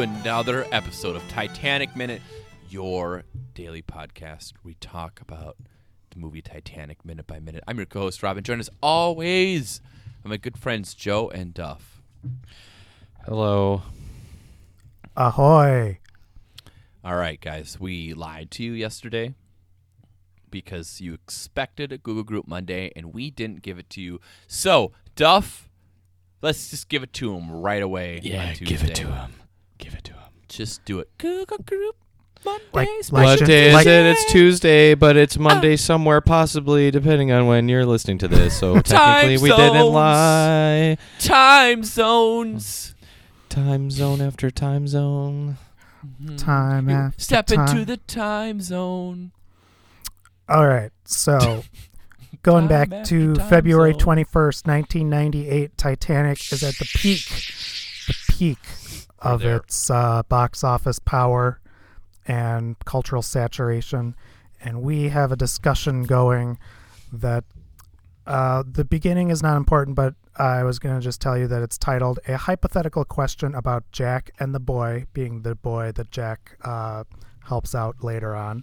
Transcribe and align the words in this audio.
another 0.00 0.66
episode 0.70 1.16
of 1.16 1.28
Titanic 1.28 1.96
Minute, 1.96 2.22
your 2.70 3.24
daily 3.54 3.82
podcast. 3.82 4.52
We 4.62 4.74
talk 4.74 5.20
about 5.20 5.56
the 6.10 6.20
movie 6.20 6.42
Titanic 6.42 7.04
minute 7.04 7.26
by 7.26 7.40
minute. 7.40 7.64
I'm 7.66 7.76
your 7.76 7.86
co-host 7.86 8.22
Robin. 8.22 8.44
Join 8.44 8.60
us 8.60 8.70
always. 8.80 9.80
By 10.22 10.30
my 10.30 10.36
good 10.36 10.58
friends 10.58 10.94
Joe 10.94 11.28
and 11.30 11.54
Duff. 11.54 12.02
Hello. 13.24 13.82
Ahoy! 15.16 15.98
All 17.04 17.16
right, 17.16 17.40
guys, 17.40 17.78
we 17.80 18.14
lied 18.14 18.50
to 18.52 18.62
you 18.64 18.72
yesterday 18.72 19.34
because 20.50 21.00
you 21.00 21.14
expected 21.14 21.92
a 21.92 21.98
Google 21.98 22.24
Group 22.24 22.46
Monday 22.48 22.90
and 22.96 23.12
we 23.12 23.30
didn't 23.30 23.62
give 23.62 23.78
it 23.78 23.90
to 23.90 24.00
you. 24.00 24.20
So, 24.46 24.92
Duff, 25.14 25.68
let's 26.42 26.70
just 26.70 26.88
give 26.88 27.02
it 27.02 27.12
to 27.14 27.34
him 27.34 27.50
right 27.50 27.82
away. 27.82 28.20
on 28.82 28.88
to 28.96 29.06
him. 29.06 29.32
Give 29.78 29.94
it 29.94 30.04
to 30.04 30.12
him. 30.12 30.22
Just 30.48 30.84
do 30.84 30.98
it. 30.98 31.08
Google 31.18 31.58
Group 31.58 31.96
Monday. 32.44 32.64
Like- 32.72 32.88
special 33.02 33.16
like 33.18 33.24
What 33.24 33.38
just- 33.40 33.48
day 33.48 33.68
is 33.68 33.74
like- 33.74 33.86
it? 33.86 34.06
It's 34.06 34.32
Tuesday, 34.32 34.94
but 34.94 35.16
it's 35.16 35.38
Monday 35.38 35.76
somewhere, 35.76 36.20
possibly, 36.20 36.90
depending 36.90 37.32
on 37.32 37.46
when 37.46 37.68
you're 37.68 37.86
listening 37.86 38.18
to 38.18 38.28
this. 38.28 38.56
So 38.58 38.80
technically, 38.80 39.38
we 39.38 39.50
didn't 39.50 39.74
zones. 39.74 39.94
lie. 39.94 40.98
time 41.20 41.84
zones. 41.84 42.94
Time 43.48 43.90
zone 43.90 44.20
after 44.20 44.50
time 44.50 44.86
zone. 44.86 45.56
Time 46.36 46.88
You 46.88 46.94
after 46.96 47.20
Step 47.20 47.46
time. 47.46 47.60
into 47.68 47.84
the 47.84 47.96
time 47.96 48.60
zone. 48.60 49.32
All 50.48 50.66
right, 50.66 50.90
so 51.04 51.64
going 52.42 52.68
Time 52.68 52.88
back 52.88 53.04
to 53.04 53.34
February 53.34 53.92
zone. 53.92 54.00
21st, 54.00 54.66
1998, 54.66 55.76
Titanic 55.76 56.52
is 56.52 56.62
at 56.62 56.74
the 56.76 56.86
peak, 56.94 57.26
the 58.06 58.14
peak 58.28 58.58
We're 59.22 59.30
of 59.32 59.40
there. 59.42 59.56
its 59.56 59.90
uh, 59.90 60.22
box 60.28 60.62
office 60.64 60.98
power 61.00 61.60
and 62.28 62.76
cultural 62.84 63.22
saturation. 63.22 64.14
And 64.60 64.82
we 64.82 65.08
have 65.08 65.32
a 65.32 65.36
discussion 65.36 66.04
going 66.04 66.58
that 67.12 67.44
uh, 68.26 68.62
the 68.70 68.84
beginning 68.84 69.30
is 69.30 69.42
not 69.42 69.56
important, 69.56 69.96
but 69.96 70.14
I 70.36 70.62
was 70.62 70.78
going 70.78 70.94
to 70.94 71.00
just 71.00 71.20
tell 71.20 71.36
you 71.36 71.48
that 71.48 71.62
it's 71.62 71.78
titled 71.78 72.20
A 72.28 72.36
Hypothetical 72.36 73.04
Question 73.04 73.54
About 73.54 73.90
Jack 73.90 74.30
and 74.38 74.54
the 74.54 74.60
Boy, 74.60 75.06
being 75.14 75.42
the 75.42 75.54
boy 75.54 75.92
that 75.92 76.10
Jack 76.10 76.58
uh, 76.62 77.04
helps 77.48 77.74
out 77.74 78.04
later 78.04 78.36
on. 78.36 78.62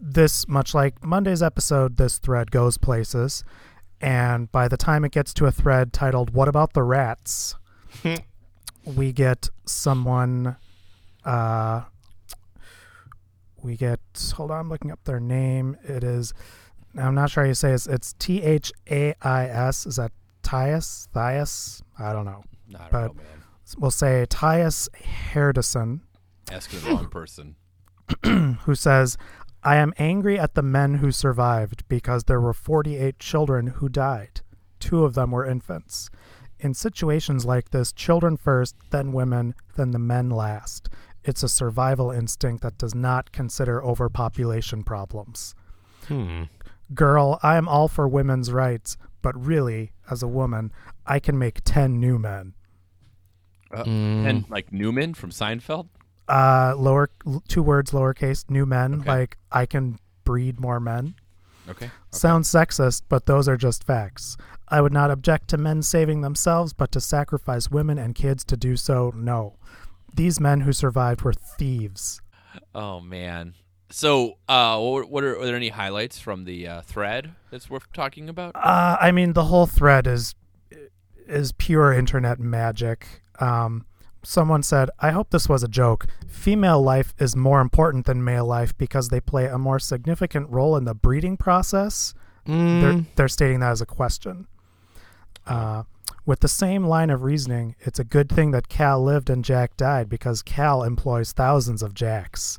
This, 0.00 0.46
much 0.46 0.74
like 0.74 1.04
Monday's 1.04 1.42
episode, 1.42 1.96
this 1.96 2.18
thread 2.18 2.52
goes 2.52 2.78
places. 2.78 3.44
And 4.00 4.50
by 4.52 4.68
the 4.68 4.76
time 4.76 5.04
it 5.04 5.10
gets 5.10 5.34
to 5.34 5.46
a 5.46 5.50
thread 5.50 5.92
titled 5.92 6.30
What 6.30 6.46
About 6.46 6.72
the 6.72 6.84
Rats? 6.84 7.56
we 8.84 9.12
get 9.12 9.50
someone. 9.66 10.56
Uh, 11.24 11.82
we 13.62 13.76
get. 13.76 14.00
Hold 14.34 14.50
on, 14.50 14.60
I'm 14.60 14.68
looking 14.68 14.90
up 14.90 15.02
their 15.04 15.20
name. 15.20 15.76
It 15.84 16.04
is. 16.04 16.32
I'm 16.96 17.14
not 17.14 17.30
sure 17.30 17.44
how 17.44 17.48
you 17.48 17.54
say 17.54 17.72
it. 17.72 17.86
It's 17.86 18.14
T 18.14 18.42
H 18.42 18.72
A 18.90 19.14
I 19.22 19.46
S. 19.46 19.86
Is 19.86 19.96
that 19.96 20.12
Tyus? 20.42 21.08
Thias? 21.14 21.82
I 21.98 22.12
don't 22.12 22.24
know. 22.24 22.42
I 22.74 22.78
don't 22.78 22.90
But- 22.90 23.06
know, 23.08 23.14
man. 23.14 23.24
We'll 23.76 23.90
say 23.90 24.24
Tyus 24.30 24.88
Herdison, 25.32 26.00
Asking 26.50 26.80
the 26.80 26.86
wrong 26.90 27.08
person. 27.10 27.56
who 28.62 28.74
says, 28.74 29.18
I 29.62 29.76
am 29.76 29.92
angry 29.98 30.38
at 30.38 30.54
the 30.54 30.62
men 30.62 30.94
who 30.94 31.10
survived 31.12 31.86
because 31.88 32.24
there 32.24 32.40
were 32.40 32.54
48 32.54 33.18
children 33.18 33.66
who 33.66 33.90
died. 33.90 34.40
Two 34.80 35.04
of 35.04 35.12
them 35.12 35.32
were 35.32 35.44
infants. 35.44 36.08
In 36.60 36.72
situations 36.72 37.44
like 37.44 37.70
this, 37.70 37.92
children 37.92 38.38
first, 38.38 38.74
then 38.90 39.12
women, 39.12 39.54
then 39.76 39.90
the 39.90 39.98
men 39.98 40.30
last. 40.30 40.88
It's 41.28 41.42
a 41.42 41.48
survival 41.48 42.10
instinct 42.10 42.62
that 42.62 42.78
does 42.78 42.94
not 42.94 43.32
consider 43.32 43.84
overpopulation 43.84 44.82
problems. 44.82 45.54
Hmm. 46.06 46.44
Girl, 46.94 47.38
I 47.42 47.58
am 47.58 47.68
all 47.68 47.86
for 47.86 48.08
women's 48.08 48.50
rights, 48.50 48.96
but 49.20 49.38
really, 49.38 49.92
as 50.10 50.22
a 50.22 50.26
woman, 50.26 50.72
I 51.06 51.18
can 51.20 51.38
make 51.38 51.60
10 51.64 52.00
new 52.00 52.18
men. 52.18 52.54
Uh, 53.70 53.84
Mm. 53.84 54.26
And 54.26 54.44
like 54.48 54.72
Newman 54.72 55.12
from 55.12 55.28
Seinfeld. 55.28 55.88
Uh, 56.26 56.74
lower 56.78 57.10
two 57.46 57.62
words, 57.62 57.90
lowercase, 57.90 58.48
new 58.48 58.64
men. 58.64 59.00
Okay. 59.00 59.10
Like 59.10 59.36
I 59.52 59.66
can 59.66 59.98
breed 60.24 60.58
more 60.58 60.80
men. 60.80 61.14
Okay. 61.68 61.86
okay. 61.86 61.92
Sounds 62.10 62.48
sexist, 62.48 63.02
but 63.10 63.26
those 63.26 63.46
are 63.48 63.58
just 63.58 63.84
facts. 63.84 64.38
I 64.68 64.80
would 64.80 64.92
not 64.94 65.10
object 65.10 65.48
to 65.48 65.58
men 65.58 65.82
saving 65.82 66.22
themselves, 66.22 66.72
but 66.72 66.90
to 66.92 67.02
sacrifice 67.02 67.70
women 67.70 67.98
and 67.98 68.14
kids 68.14 68.44
to 68.44 68.56
do 68.56 68.76
so, 68.78 69.12
no. 69.14 69.56
These 70.14 70.40
men 70.40 70.60
who 70.60 70.72
survived 70.72 71.22
were 71.22 71.32
thieves. 71.32 72.20
Oh 72.74 73.00
man. 73.00 73.54
So, 73.90 74.36
uh, 74.48 74.78
what, 74.78 75.08
what 75.08 75.24
are, 75.24 75.38
are 75.38 75.46
there 75.46 75.56
any 75.56 75.70
highlights 75.70 76.18
from 76.18 76.44
the 76.44 76.68
uh, 76.68 76.82
thread 76.82 77.32
that's 77.50 77.70
worth 77.70 77.90
talking 77.92 78.28
about? 78.28 78.54
Uh, 78.54 78.98
I 79.00 79.12
mean, 79.12 79.32
the 79.32 79.44
whole 79.44 79.66
thread 79.66 80.06
is 80.06 80.34
is 81.26 81.52
pure 81.52 81.92
internet 81.92 82.38
magic. 82.38 83.22
Um, 83.40 83.86
someone 84.22 84.62
said, 84.62 84.90
"I 84.98 85.10
hope 85.12 85.30
this 85.30 85.48
was 85.48 85.62
a 85.62 85.68
joke. 85.68 86.06
Female 86.28 86.82
life 86.82 87.14
is 87.18 87.34
more 87.34 87.60
important 87.60 88.04
than 88.06 88.22
male 88.24 88.46
life 88.46 88.76
because 88.76 89.08
they 89.08 89.20
play 89.20 89.46
a 89.46 89.58
more 89.58 89.78
significant 89.78 90.50
role 90.50 90.76
in 90.76 90.84
the 90.84 90.94
breeding 90.94 91.36
process." 91.36 92.14
Mm. 92.46 92.80
They're 92.80 93.06
they're 93.16 93.28
stating 93.28 93.60
that 93.60 93.70
as 93.70 93.80
a 93.80 93.86
question. 93.86 94.46
Uh, 95.46 95.84
with 96.28 96.40
the 96.40 96.46
same 96.46 96.84
line 96.84 97.08
of 97.08 97.22
reasoning, 97.22 97.74
it's 97.80 97.98
a 97.98 98.04
good 98.04 98.28
thing 98.28 98.50
that 98.50 98.68
Cal 98.68 99.02
lived 99.02 99.30
and 99.30 99.42
Jack 99.42 99.78
died 99.78 100.10
because 100.10 100.42
Cal 100.42 100.82
employs 100.82 101.32
thousands 101.32 101.82
of 101.82 101.94
Jacks. 101.94 102.58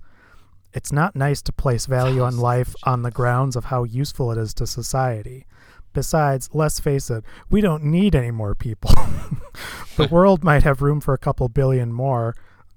It's 0.74 0.92
not 0.92 1.16
nice 1.16 1.44
to 1.44 1.54
place 1.54 1.86
value 1.86 2.24
on 2.24 2.40
life 2.40 2.74
on 2.86 3.04
the 3.04 3.12
grounds 3.12 3.56
of 3.56 3.66
how 3.66 3.84
useful 3.84 4.32
it 4.32 4.40
is 4.40 4.56
to 4.56 4.66
society. 4.66 5.46
Besides, 5.94 6.50
let's 6.52 6.80
face 6.80 7.12
it, 7.12 7.24
we 7.52 7.62
don't 7.62 7.84
need 7.84 8.16
any 8.16 8.32
more 8.32 8.56
people. 8.56 8.90
the 9.98 10.08
world 10.12 10.44
might 10.44 10.64
have 10.64 10.82
room 10.82 11.00
for 11.00 11.14
a 11.14 11.20
couple 11.20 11.48
billion 11.48 11.94
more, 11.94 12.36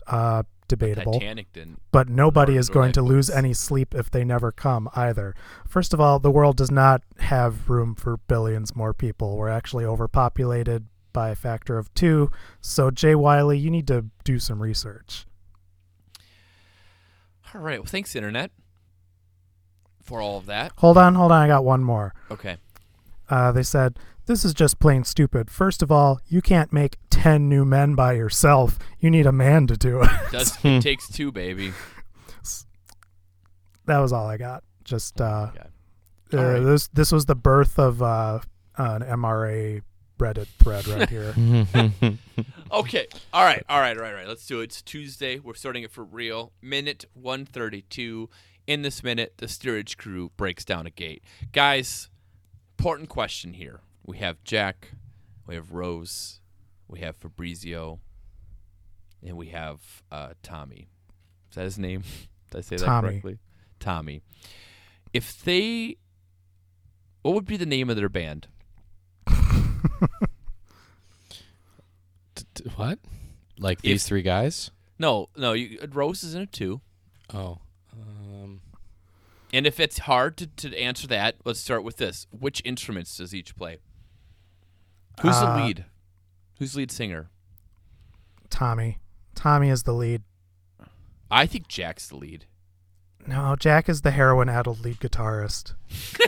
uh, 0.09 0.43
debatable 0.69 1.15
Titanic 1.15 1.53
didn't. 1.53 1.81
but 1.91 2.09
nobody 2.09 2.57
is 2.57 2.69
going 2.71 2.93
to 2.93 3.03
lose 3.03 3.29
any 3.29 3.53
sleep 3.53 3.95
if 3.95 4.11
they 4.11 4.25
never 4.25 4.51
come 4.51 4.89
either. 4.95 5.35
First 5.69 5.93
of 5.93 6.01
all, 6.01 6.19
the 6.19 6.31
world 6.31 6.57
does 6.57 6.71
not 6.71 7.03
have 7.19 7.69
room 7.69 7.95
for 7.95 8.17
billions 8.17 8.75
more 8.75 8.95
people. 8.95 9.37
We're 9.37 9.49
actually 9.49 9.85
overpopulated 9.85 10.87
by 11.13 11.29
a 11.29 11.35
factor 11.35 11.77
of 11.77 11.93
two. 11.95 12.31
So, 12.61 12.91
Jay 12.91 13.15
Wiley, 13.15 13.59
you 13.59 13.71
need 13.71 13.87
to 13.89 14.07
do 14.25 14.39
some 14.39 14.63
research. 14.63 15.27
All 17.55 17.61
right. 17.61 17.79
Well, 17.79 17.87
thanks, 17.87 18.17
internet, 18.17 18.51
for 20.03 20.23
all 20.23 20.39
of 20.39 20.47
that. 20.47 20.73
Hold 20.79 20.97
on, 20.97 21.15
hold 21.15 21.33
on. 21.33 21.43
I 21.43 21.47
got 21.49 21.65
one 21.65 21.85
more. 21.85 22.15
Okay. 22.31 22.57
Uh, 23.33 23.51
they 23.51 23.63
said, 23.63 23.99
This 24.27 24.45
is 24.45 24.53
just 24.53 24.79
plain 24.79 25.05
stupid. 25.05 25.51
First 25.51 25.83
of 25.83 25.91
all, 25.91 26.21
you 26.29 26.43
can't 26.43 26.73
make 26.73 26.99
10 27.11 27.49
new 27.49 27.65
men 27.65 27.95
by 27.95 28.13
yourself. 28.13 28.79
You 29.01 29.11
need 29.11 29.25
a 29.27 29.33
man 29.33 29.67
to 29.69 29.77
do 29.77 30.03
it. 30.03 30.11
Does 30.31 30.59
it 30.63 30.81
takes 30.83 31.09
two, 31.09 31.33
baby? 31.33 31.73
that 33.87 33.99
was 33.99 34.13
all 34.13 34.27
I 34.27 34.37
got. 34.37 34.65
Just, 34.85 35.21
uh, 35.21 35.51
Yeah. 35.55 35.63
uh, 36.33 36.37
All 36.43 36.53
right. 36.53 36.61
this, 36.61 36.89
this 36.89 37.11
was 37.13 37.27
the 37.27 37.35
birth 37.35 37.79
of 37.79 38.03
uh, 38.03 38.41
an 38.77 39.03
MRA 39.03 39.83
Reddit 40.19 40.47
thread 40.59 40.87
right 40.89 41.09
here. 41.09 41.35
Okay. 42.73 43.07
All 43.35 43.45
right. 43.45 43.63
All 43.69 43.81
right. 43.81 43.97
All 43.99 44.03
right. 44.03 44.13
All 44.13 44.17
right. 44.17 44.27
Let's 44.27 44.47
do 44.47 44.61
it. 44.61 44.65
It's 44.65 44.81
Tuesday. 44.81 45.39
We're 45.39 45.53
starting 45.53 45.83
it 45.83 45.91
for 45.91 46.05
real. 46.05 46.53
Minute 46.63 47.05
132. 47.13 48.31
In 48.67 48.81
this 48.81 49.03
minute, 49.05 49.35
the 49.37 49.47
steerage 49.47 49.99
crew 49.99 50.31
breaks 50.39 50.65
down 50.65 50.87
a 50.87 50.91
gate. 50.91 51.23
Guys, 51.53 52.09
important 52.79 53.09
question 53.09 53.55
here. 53.55 53.81
We 54.05 54.19
have 54.19 54.43
Jack, 54.45 54.93
we 55.47 55.55
have 55.55 55.73
Rose, 55.73 56.41
we 56.89 57.01
have 57.01 57.17
Fabrizio, 57.17 58.01
and 59.25 59.37
we 59.37 59.49
have 59.49 59.81
uh, 60.11 60.31
Tommy. 60.43 60.89
Is 61.51 61.57
that 61.57 61.65
his 61.65 61.79
name? 61.79 62.03
Did 62.51 62.59
I 62.59 62.61
say 62.63 62.77
that 62.77 63.01
correctly? 63.01 63.39
Tommy. 63.81 64.23
If 65.13 65.43
they. 65.45 65.97
What 67.23 67.35
would 67.35 67.47
be 67.47 67.57
the 67.57 67.67
name 67.67 67.89
of 67.89 67.97
their 67.97 68.09
band? 68.09 68.49
T- 72.35 72.45
t- 72.55 72.65
what? 72.75 72.99
Like 73.59 73.79
If- 73.79 73.83
these 73.83 74.05
three 74.05 74.23
guys? 74.23 74.71
No, 74.99 75.29
no. 75.37 75.53
You, 75.53 75.79
Rose 75.93 76.23
is 76.25 76.35
in 76.35 76.43
it 76.43 76.53
too. 76.53 76.81
Oh. 77.33 77.59
Um, 77.93 78.61
And 79.53 79.67
if 79.67 79.79
it's 79.79 79.99
hard 80.01 80.37
to, 80.39 80.47
to 80.47 80.77
answer 80.79 81.07
that, 81.09 81.37
let's 81.45 81.61
start 81.61 81.85
with 81.85 81.99
this. 81.99 82.27
Which 82.31 82.63
instruments 82.65 83.17
does 83.17 83.35
each 83.35 83.55
play? 83.55 83.79
Who's 85.21 85.35
Uh, 85.37 85.57
the 85.59 85.63
lead? 85.65 85.85
Who's 86.59 86.73
the 86.73 86.79
lead 86.81 86.91
singer? 86.91 87.29
Tommy. 88.49 88.99
Tommy 89.35 89.69
is 89.69 89.83
the 89.83 89.93
lead. 89.93 90.23
I 91.31 91.47
think 91.47 91.69
Jack's 91.69 92.09
the 92.09 92.17
lead. 92.17 92.47
No, 93.27 93.57
Jack 93.59 93.89
is 93.89 94.03
the 94.03 94.11
heroin-addled 94.11 94.81
lead 94.81 94.99
guitarist. 95.01 95.75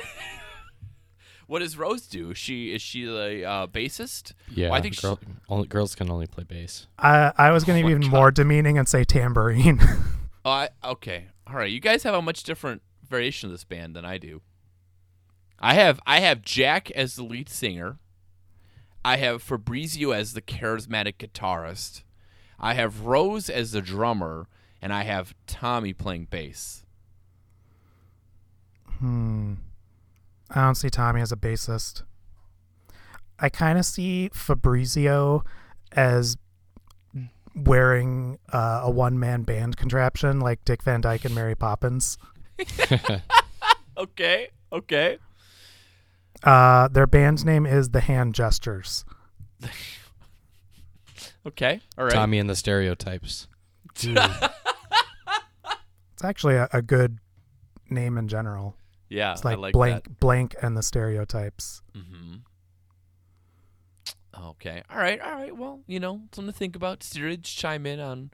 What 1.46 1.58
does 1.58 1.76
Rose 1.76 2.06
do? 2.06 2.30
Is 2.30 2.38
she 2.38 2.74
is 2.74 2.80
she 2.80 3.04
the 3.04 3.44
uh, 3.44 3.66
bassist? 3.66 4.32
Yeah, 4.50 4.70
Well, 4.70 4.78
I 4.78 4.80
think 4.80 4.98
girl, 5.00 5.20
only, 5.50 5.66
girls 5.66 5.94
can 5.94 6.10
only 6.10 6.26
play 6.26 6.42
bass. 6.44 6.86
I 6.98 7.32
I 7.36 7.50
was 7.50 7.64
going 7.64 7.76
Oh 7.76 7.82
to 7.82 7.84
my 7.84 7.88
be 7.88 8.00
even 8.00 8.10
God. 8.10 8.16
more 8.16 8.30
demeaning 8.30 8.78
and 8.78 8.88
say 8.88 9.04
tambourine. 9.04 9.78
Oh, 10.46 10.50
I, 10.50 10.68
okay. 10.84 11.26
All 11.46 11.54
right. 11.56 11.70
You 11.70 11.80
guys 11.80 12.02
have 12.02 12.12
a 12.14 12.20
much 12.20 12.42
different 12.42 12.82
variation 13.08 13.48
of 13.48 13.52
this 13.52 13.64
band 13.64 13.94
than 13.96 14.04
I 14.04 14.18
do. 14.18 14.42
I 15.58 15.74
have 15.74 16.00
I 16.06 16.20
have 16.20 16.42
Jack 16.42 16.90
as 16.92 17.16
the 17.16 17.22
lead 17.22 17.48
singer. 17.48 17.98
I 19.04 19.16
have 19.18 19.42
Fabrizio 19.42 20.12
as 20.12 20.32
the 20.32 20.42
charismatic 20.42 21.16
guitarist. 21.18 22.02
I 22.58 22.74
have 22.74 23.02
Rose 23.02 23.50
as 23.50 23.72
the 23.72 23.82
drummer, 23.82 24.48
and 24.80 24.92
I 24.92 25.02
have 25.02 25.34
Tommy 25.46 25.92
playing 25.92 26.28
bass. 26.30 26.84
hmm. 28.98 29.54
I 30.50 30.62
don't 30.62 30.74
see 30.74 30.90
Tommy 30.90 31.20
as 31.20 31.32
a 31.32 31.36
bassist. 31.36 32.02
I 33.38 33.48
kind 33.48 33.78
of 33.78 33.84
see 33.84 34.30
Fabrizio 34.32 35.42
as 35.92 36.36
wearing 37.54 38.38
uh, 38.52 38.80
a 38.84 38.90
one-man 38.90 39.42
band 39.42 39.76
contraption 39.76 40.40
like 40.40 40.64
Dick 40.64 40.82
Van 40.82 41.00
Dyke 41.00 41.24
and 41.24 41.34
Mary 41.34 41.54
Poppins. 41.54 42.18
Okay. 43.96 44.48
Okay. 44.72 45.18
Uh, 46.42 46.88
their 46.88 47.06
band's 47.06 47.44
name 47.44 47.64
is 47.64 47.90
the 47.90 48.00
Hand 48.00 48.34
Gestures. 48.34 49.04
Okay. 51.46 51.82
All 51.98 52.04
right. 52.04 52.12
Tommy 52.14 52.38
and 52.38 52.48
the 52.48 52.56
Stereotypes. 52.56 53.48
It's 56.14 56.24
actually 56.24 56.54
a, 56.54 56.68
a 56.72 56.80
good 56.80 57.18
name 57.90 58.16
in 58.16 58.28
general. 58.28 58.76
Yeah. 59.08 59.32
It's 59.32 59.44
like, 59.44 59.58
I 59.58 59.60
like 59.60 59.72
blank, 59.72 60.20
blank, 60.20 60.54
and 60.62 60.76
the 60.76 60.82
stereotypes. 60.82 61.82
Mm-hmm. 61.94 62.36
Okay. 64.50 64.82
All 64.88 64.96
right. 64.96 65.20
All 65.20 65.32
right. 65.32 65.54
Well, 65.56 65.80
you 65.86 66.00
know, 66.00 66.22
something 66.32 66.52
to 66.52 66.58
think 66.58 66.76
about. 66.76 67.02
Steerage, 67.02 67.56
chime 67.56 67.84
in 67.84 68.00
on 68.00 68.30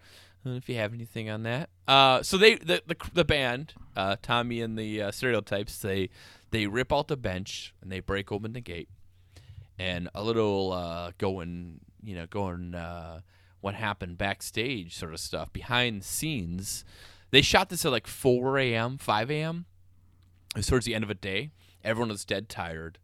uh, 0.46 0.50
if 0.50 0.68
you 0.68 0.76
have 0.76 0.92
anything 0.92 1.30
on 1.30 1.42
that. 1.44 1.70
Uh, 1.88 2.22
so 2.22 2.36
they 2.38 2.56
the 2.56 2.82
the, 2.86 2.96
the 3.12 3.24
band, 3.24 3.74
uh, 4.00 4.16
Tommy 4.22 4.60
and 4.60 4.78
the 4.78 5.02
uh, 5.02 5.10
stereotypes, 5.10 5.78
they 5.78 6.10
they 6.50 6.66
rip 6.66 6.92
out 6.92 7.08
the 7.08 7.16
bench 7.16 7.74
and 7.80 7.90
they 7.92 8.00
break 8.00 8.32
open 8.32 8.52
the 8.52 8.60
gate, 8.60 8.88
and 9.78 10.08
a 10.14 10.22
little 10.22 10.72
uh, 10.72 11.12
going, 11.18 11.80
you 12.02 12.14
know, 12.14 12.26
going 12.26 12.74
uh, 12.74 13.20
what 13.60 13.74
happened 13.74 14.18
backstage 14.18 14.96
sort 14.96 15.12
of 15.12 15.20
stuff 15.20 15.52
behind 15.52 16.02
the 16.02 16.06
scenes. 16.06 16.84
They 17.30 17.42
shot 17.42 17.68
this 17.68 17.84
at 17.84 17.92
like 17.92 18.08
4 18.08 18.58
a.m., 18.58 18.98
5 18.98 19.30
a.m. 19.30 19.66
It 20.50 20.58
was 20.58 20.66
towards 20.66 20.84
the 20.84 20.96
end 20.96 21.04
of 21.04 21.10
a 21.10 21.14
day. 21.14 21.52
Everyone 21.84 22.08
was 22.08 22.24
dead 22.24 22.48
tired 22.48 22.98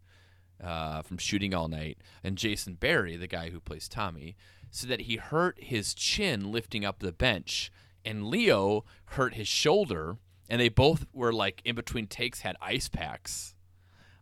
uh, 0.62 1.02
from 1.02 1.18
shooting 1.18 1.54
all 1.54 1.68
night. 1.68 1.98
And 2.24 2.36
Jason 2.36 2.74
Barry, 2.74 3.16
the 3.16 3.28
guy 3.28 3.50
who 3.50 3.60
plays 3.60 3.88
Tommy, 3.88 4.36
said 4.70 4.90
that 4.90 5.02
he 5.02 5.16
hurt 5.16 5.58
his 5.62 5.94
chin 5.94 6.50
lifting 6.50 6.84
up 6.84 6.98
the 6.98 7.12
bench, 7.12 7.70
and 8.04 8.26
Leo 8.26 8.84
hurt 9.10 9.34
his 9.34 9.48
shoulder. 9.48 10.16
And 10.48 10.60
they 10.60 10.68
both 10.68 11.06
were 11.12 11.32
like 11.32 11.60
in 11.64 11.74
between 11.74 12.06
takes 12.06 12.40
had 12.40 12.56
ice 12.60 12.88
packs 12.88 13.54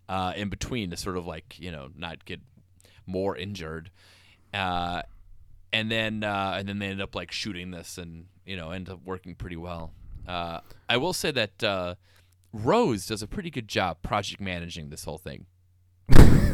uh, 0.09 0.33
in 0.37 0.49
between 0.49 0.91
to 0.91 0.97
sort 0.97 1.17
of 1.17 1.27
like 1.27 1.59
you 1.59 1.71
know 1.71 1.89
not 1.97 2.25
get 2.25 2.41
more 3.07 3.37
injured. 3.37 3.91
Uh, 4.53 5.03
and 5.73 5.91
then 5.91 6.23
uh, 6.23 6.55
and 6.57 6.69
then 6.69 6.79
they 6.79 6.87
ended 6.87 7.03
up 7.03 7.15
like 7.15 7.33
shooting 7.33 7.71
this 7.71 7.99
and 7.99 8.27
you 8.47 8.57
know 8.57 8.71
ended 8.71 8.95
up 8.95 9.01
working 9.05 9.35
pretty 9.35 9.57
well. 9.57 9.93
Uh, 10.27 10.61
I 10.89 10.97
will 10.97 11.13
say 11.13 11.31
that 11.33 11.63
uh, 11.63 11.95
Rose 12.53 13.07
does 13.07 13.23
a 13.23 13.27
pretty 13.27 13.51
good 13.51 13.69
job 13.69 14.01
project 14.03 14.41
managing 14.41 14.91
this 14.91 15.05
whole 15.05 15.19
thing. 15.19 15.47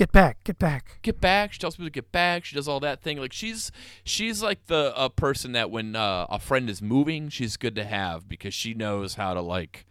Get 0.00 0.12
back, 0.12 0.42
get 0.44 0.58
back. 0.58 0.98
Get 1.02 1.20
back. 1.20 1.52
She 1.52 1.58
tells 1.58 1.76
people 1.76 1.84
to 1.84 1.90
get 1.90 2.10
back. 2.10 2.46
She 2.46 2.56
does 2.56 2.66
all 2.66 2.80
that 2.80 3.02
thing. 3.02 3.18
Like 3.18 3.34
she's 3.34 3.70
she's 4.02 4.42
like 4.42 4.66
the 4.66 4.96
uh, 4.96 5.10
person 5.10 5.52
that 5.52 5.70
when 5.70 5.94
uh, 5.94 6.24
a 6.30 6.38
friend 6.38 6.70
is 6.70 6.80
moving, 6.80 7.28
she's 7.28 7.58
good 7.58 7.74
to 7.74 7.84
have 7.84 8.26
because 8.26 8.54
she 8.54 8.72
knows 8.72 9.16
how 9.16 9.34
to 9.34 9.42
like. 9.42 9.84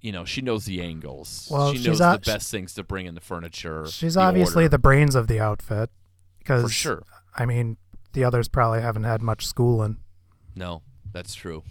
You 0.00 0.10
know, 0.10 0.24
she 0.24 0.42
knows 0.42 0.64
the 0.64 0.82
angles. 0.82 1.46
Well, 1.48 1.72
she 1.72 1.86
knows 1.86 2.00
the 2.00 2.20
best 2.26 2.50
things 2.50 2.74
to 2.74 2.82
bring 2.82 3.06
in 3.06 3.14
the 3.14 3.20
furniture. 3.20 3.86
She's 3.86 4.14
the 4.14 4.22
obviously 4.22 4.64
order. 4.64 4.70
the 4.70 4.78
brains 4.80 5.14
of 5.14 5.28
the 5.28 5.38
outfit. 5.38 5.90
Because, 6.40 6.64
for 6.64 6.68
sure. 6.68 7.02
I 7.36 7.46
mean, 7.46 7.76
the 8.14 8.24
others 8.24 8.48
probably 8.48 8.80
haven't 8.80 9.04
had 9.04 9.22
much 9.22 9.46
schooling. 9.46 9.98
No, 10.56 10.82
that's 11.12 11.36
true. 11.36 11.62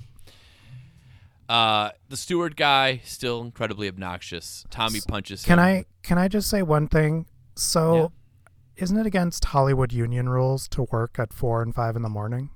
Uh, 1.50 1.90
the 2.08 2.16
steward 2.16 2.56
guy 2.56 3.02
still 3.04 3.42
incredibly 3.42 3.90
obnoxious. 3.90 4.64
Tommy 4.70 5.02
punches 5.06 5.44
Can 5.44 5.60
him. 5.60 5.66
I 5.66 5.86
can 6.04 6.18
I 6.18 6.30
just 6.30 6.50
say 6.50 6.62
one 6.62 6.88
thing? 6.88 7.26
So, 7.56 7.96
Yeah. 7.96 8.52
isn't 8.84 8.98
it 8.98 9.06
against 9.06 9.46
Hollywood 9.46 9.92
union 9.94 10.30
rules 10.30 10.68
to 10.70 10.84
work 10.92 11.18
at 11.20 11.34
four 11.34 11.62
and 11.62 11.74
five 11.74 11.96
in 11.96 12.02
the 12.02 12.10
morning? 12.10 12.50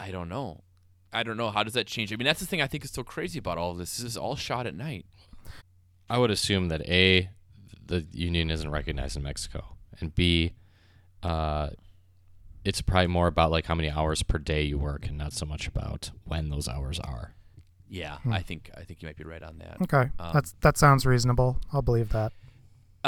I 0.00 0.10
don't 0.10 0.28
know. 0.28 0.62
I 1.12 1.22
don't 1.22 1.36
know. 1.36 1.50
How 1.50 1.62
does 1.62 1.72
that 1.72 1.86
change? 1.86 2.12
I 2.12 2.16
mean, 2.16 2.26
that's 2.26 2.40
the 2.40 2.46
thing 2.46 2.60
I 2.60 2.66
think 2.66 2.84
is 2.84 2.90
so 2.90 3.02
crazy 3.02 3.38
about 3.38 3.56
all 3.58 3.70
of 3.72 3.78
this. 3.78 3.96
This 3.96 4.04
is 4.06 4.16
all 4.16 4.36
shot 4.36 4.66
at 4.66 4.74
night. 4.74 5.06
I 6.10 6.18
would 6.18 6.30
assume 6.30 6.68
that 6.68 6.82
A, 6.82 7.30
the 7.86 8.06
union 8.12 8.50
isn't 8.50 8.70
recognized 8.70 9.16
in 9.16 9.22
Mexico, 9.22 9.76
and 10.00 10.14
B, 10.14 10.52
uh, 11.22 11.70
it's 12.64 12.82
probably 12.82 13.06
more 13.08 13.26
about 13.26 13.50
like 13.50 13.64
how 13.66 13.74
many 13.74 13.90
hours 13.90 14.22
per 14.22 14.38
day 14.38 14.62
you 14.62 14.78
work, 14.78 15.06
and 15.06 15.16
not 15.16 15.32
so 15.32 15.46
much 15.46 15.66
about 15.66 16.10
when 16.24 16.50
those 16.50 16.68
hours 16.68 17.00
are. 17.00 17.34
Yeah, 17.88 18.18
Hmm. 18.18 18.32
I 18.34 18.42
think 18.42 18.70
I 18.76 18.82
think 18.84 19.00
you 19.02 19.08
might 19.08 19.16
be 19.16 19.24
right 19.24 19.42
on 19.42 19.58
that. 19.58 19.80
Okay, 19.82 20.10
Um, 20.18 20.30
that's 20.34 20.52
that 20.60 20.76
sounds 20.76 21.06
reasonable. 21.06 21.58
I'll 21.72 21.80
believe 21.82 22.10
that. 22.10 22.32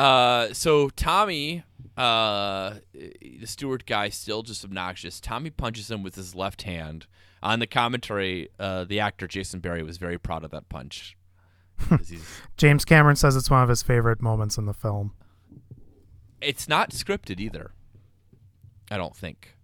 Uh, 0.01 0.55
so 0.55 0.89
Tommy, 0.89 1.63
uh, 1.95 2.77
the 2.95 3.47
steward 3.47 3.85
guy, 3.85 4.09
still 4.09 4.43
just 4.43 4.65
obnoxious. 4.65 5.21
Tommy 5.21 5.51
punches 5.51 5.91
him 5.91 6.03
with 6.03 6.15
his 6.15 6.35
left 6.35 6.63
hand. 6.63 7.07
On 7.43 7.59
the 7.59 7.67
commentary, 7.67 8.49
uh, 8.59 8.85
the 8.85 8.99
actor 8.99 9.27
Jason 9.27 9.61
Barry 9.61 9.83
was 9.83 9.99
very 9.99 10.19
proud 10.19 10.43
of 10.43 10.53
that 10.53 10.71
punch. 10.71 11.19
James 12.57 12.87
Cameron 12.87 13.17
says 13.17 13.37
it's 13.37 13.51
one 13.51 13.63
of 13.63 13.69
his 13.69 13.83
favorite 13.83 14.23
moments 14.23 14.57
in 14.57 14.65
the 14.65 14.73
film. 14.73 15.13
it's 16.41 16.67
not 16.67 16.93
scripted 16.93 17.39
either. 17.39 17.73
I 18.91 18.97
don't 18.97 19.15
think, 19.15 19.55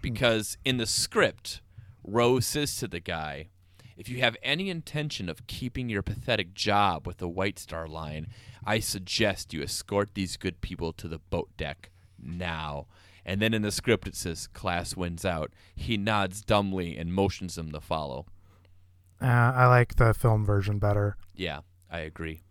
because 0.00 0.56
in 0.64 0.76
the 0.76 0.86
script, 0.86 1.62
Rose 2.04 2.46
says 2.46 2.76
to 2.78 2.88
the 2.88 3.00
guy, 3.00 3.48
"If 3.96 4.08
you 4.08 4.20
have 4.20 4.36
any 4.42 4.70
intention 4.70 5.28
of 5.28 5.46
keeping 5.46 5.88
your 5.88 6.02
pathetic 6.02 6.54
job 6.54 7.06
with 7.06 7.18
the 7.18 7.28
White 7.28 7.58
Star 7.58 7.86
Line, 7.86 8.28
I 8.66 8.80
suggest 8.80 9.52
you 9.52 9.62
escort 9.62 10.14
these 10.14 10.36
good 10.36 10.60
people 10.60 10.92
to 10.94 11.08
the 11.08 11.18
boat 11.18 11.50
deck 11.56 11.90
now." 12.18 12.86
And 13.26 13.40
then 13.40 13.54
in 13.54 13.62
the 13.62 13.70
script 13.72 14.06
it 14.06 14.16
says, 14.16 14.46
"Class 14.48 14.96
wins 14.96 15.24
out." 15.24 15.52
He 15.74 15.96
nods 15.96 16.42
dumbly 16.42 16.96
and 16.96 17.12
motions 17.12 17.54
them 17.54 17.72
to 17.72 17.80
follow. 17.80 18.26
Uh, 19.20 19.26
I 19.26 19.66
like 19.66 19.96
the 19.96 20.12
film 20.12 20.44
version 20.44 20.78
better. 20.78 21.16
Yeah, 21.34 21.60
I 21.90 22.00
agree. 22.00 22.42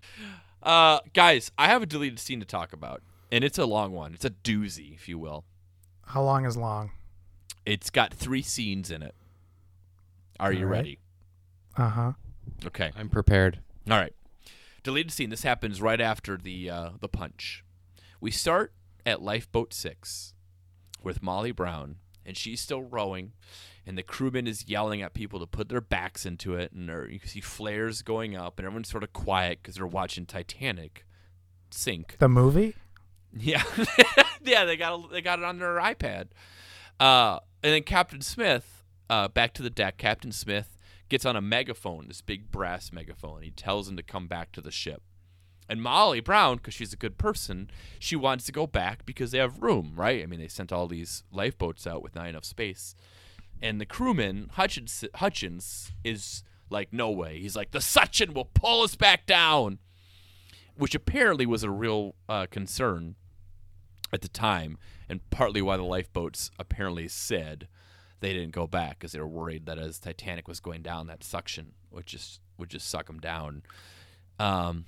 Uh, 0.61 0.99
guys, 1.13 1.51
I 1.57 1.67
have 1.67 1.83
a 1.83 1.85
deleted 1.85 2.19
scene 2.19 2.39
to 2.39 2.45
talk 2.45 2.73
about, 2.73 3.03
and 3.31 3.43
it's 3.43 3.57
a 3.57 3.65
long 3.65 3.91
one. 3.91 4.13
It's 4.13 4.25
a 4.25 4.29
doozy, 4.29 4.93
if 4.95 5.07
you 5.09 5.19
will. 5.19 5.43
How 6.07 6.23
long 6.23 6.45
is 6.45 6.57
long? 6.57 6.91
It's 7.65 7.89
got 7.89 8.13
three 8.13 8.41
scenes 8.41 8.89
in 8.89 9.03
it. 9.03 9.13
Are 10.39 10.51
you 10.51 10.65
All 10.65 10.71
right. 10.71 10.77
ready? 10.77 10.99
Uh 11.77 11.89
huh. 11.89 12.11
Okay. 12.65 12.91
I'm 12.97 13.09
prepared. 13.09 13.59
All 13.89 13.97
right. 13.97 14.13
Deleted 14.83 15.11
scene. 15.11 15.29
This 15.29 15.43
happens 15.43 15.81
right 15.81 16.01
after 16.01 16.37
the 16.37 16.69
uh, 16.69 16.89
the 16.99 17.07
punch. 17.07 17.63
We 18.19 18.31
start 18.31 18.73
at 19.05 19.21
lifeboat 19.21 19.73
six 19.73 20.33
with 21.01 21.23
Molly 21.23 21.51
Brown, 21.51 21.97
and 22.25 22.37
she's 22.37 22.61
still 22.61 22.83
rowing, 22.83 23.33
and 23.85 23.97
the 23.97 24.03
crewman 24.03 24.47
is 24.47 24.67
yelling 24.67 25.01
at 25.01 25.13
people 25.13 25.39
to 25.39 25.45
put 25.45 25.69
their 25.69 25.81
backs 25.81 26.25
into 26.25 26.55
it, 26.55 26.71
and 26.71 26.87
you 27.11 27.19
can 27.19 27.29
see 27.29 27.41
flares 27.41 28.01
going 28.01 28.35
up, 28.35 28.59
and 28.59 28.65
everyone's 28.65 28.89
sort 28.89 29.03
of 29.03 29.13
quiet 29.13 29.59
because 29.61 29.75
they're 29.75 29.87
watching 29.87 30.25
Titanic 30.25 31.05
sink. 31.71 32.17
The 32.19 32.29
movie? 32.29 32.75
Yeah, 33.35 33.63
yeah, 34.43 34.63
they 34.65 34.77
got 34.77 35.11
they 35.11 35.21
got 35.21 35.39
it 35.39 35.45
on 35.45 35.57
their 35.57 35.77
iPad. 35.77 36.27
Uh, 36.99 37.39
and 37.63 37.73
then 37.73 37.81
Captain 37.81 38.21
Smith, 38.21 38.83
uh, 39.09 39.27
back 39.27 39.55
to 39.55 39.63
the 39.63 39.71
deck. 39.71 39.97
Captain 39.97 40.31
Smith 40.31 40.72
gets 41.13 41.25
on 41.25 41.35
a 41.35 41.41
megaphone, 41.41 42.07
this 42.07 42.21
big 42.21 42.49
brass 42.49 42.91
megaphone. 42.91 43.43
He 43.43 43.51
tells 43.51 43.87
him 43.87 43.95
to 43.97 44.03
come 44.03 44.27
back 44.27 44.51
to 44.53 44.61
the 44.61 44.71
ship. 44.71 45.03
And 45.69 45.79
Molly 45.79 46.21
Brown, 46.21 46.57
because 46.57 46.73
she's 46.73 46.91
a 46.91 46.97
good 46.97 47.19
person, 47.19 47.69
she 47.99 48.15
wants 48.15 48.45
to 48.45 48.51
go 48.51 48.65
back 48.65 49.05
because 49.05 49.29
they 49.29 49.37
have 49.37 49.61
room, 49.61 49.93
right? 49.95 50.23
I 50.23 50.25
mean, 50.25 50.39
they 50.39 50.47
sent 50.47 50.73
all 50.73 50.87
these 50.87 51.23
lifeboats 51.31 51.85
out 51.85 52.01
with 52.01 52.15
not 52.15 52.27
enough 52.27 52.45
space. 52.45 52.95
And 53.61 53.79
the 53.79 53.85
crewman, 53.85 54.49
Hutchins, 54.53 55.05
Hutchins 55.13 55.91
is 56.03 56.43
like, 56.71 56.91
no 56.91 57.11
way. 57.11 57.39
He's 57.39 57.55
like, 57.55 57.69
the 57.69 57.79
suction 57.79 58.33
will 58.33 58.49
pull 58.51 58.81
us 58.81 58.95
back 58.95 59.27
down, 59.27 59.77
which 60.75 60.95
apparently 60.95 61.45
was 61.45 61.63
a 61.63 61.69
real 61.69 62.15
uh, 62.27 62.47
concern 62.49 63.15
at 64.11 64.21
the 64.21 64.29
time, 64.29 64.79
and 65.07 65.29
partly 65.29 65.61
why 65.61 65.77
the 65.77 65.83
lifeboats 65.83 66.49
apparently 66.57 67.07
said 67.07 67.67
they 68.23 68.33
didn't 68.33 68.51
go 68.53 68.65
back 68.65 68.97
because 68.99 69.11
they 69.11 69.19
were 69.19 69.27
worried 69.27 69.65
that 69.67 69.77
as 69.77 69.99
Titanic 69.99 70.47
was 70.47 70.59
going 70.59 70.81
down, 70.81 71.07
that 71.07 71.23
suction 71.23 71.73
would 71.91 72.05
just 72.05 72.39
would 72.57 72.69
just 72.69 72.89
suck 72.89 73.07
them 73.07 73.19
down. 73.19 73.63
Um, 74.39 74.85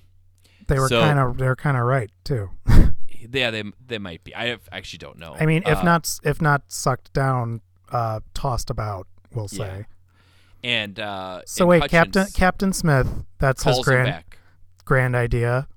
They 0.68 0.78
were 0.78 0.88
So- 0.88 1.00
kind 1.00 1.18
of 1.18 1.36
they're 1.36 1.54
kind 1.56 1.76
of 1.76 1.84
right 1.84 2.10
too. 2.24 2.50
yeah, 3.30 3.50
they 3.50 3.62
they 3.86 3.98
might 3.98 4.24
be. 4.24 4.34
I 4.34 4.46
have, 4.46 4.62
actually 4.72 4.98
don't 4.98 5.18
know. 5.18 5.36
I 5.38 5.46
mean, 5.46 5.62
if 5.66 5.78
Uh, 5.78 5.82
not 5.82 6.18
if 6.24 6.40
not 6.40 6.62
sucked 6.68 7.12
down, 7.12 7.60
uh, 7.90 8.20
tossed 8.34 8.70
about, 8.70 9.06
we'll 9.32 9.48
Yeah. 9.52 9.58
say. 9.58 9.86
and 10.64 10.98
uh, 10.98 11.42
So 11.46 11.64
and 11.64 11.68
wait, 11.68 11.90
Captain 11.90 12.22
Hutchins 12.22 12.36
Captain 12.36 12.72
Smith, 12.72 13.24
that's 13.38 13.62
his 13.62 13.78
grand 13.84 14.06
back 14.08 14.38
grand 14.84 15.14
idea. 15.14 15.68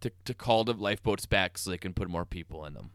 to 0.00 0.10
to 0.26 0.34
call 0.34 0.62
the 0.64 0.74
lifeboats 0.74 1.26
back 1.26 1.58
so 1.58 1.70
they 1.70 1.78
can 1.78 1.92
put 1.94 2.08
more 2.08 2.24
people 2.24 2.64
in 2.66 2.74
them. 2.74 2.90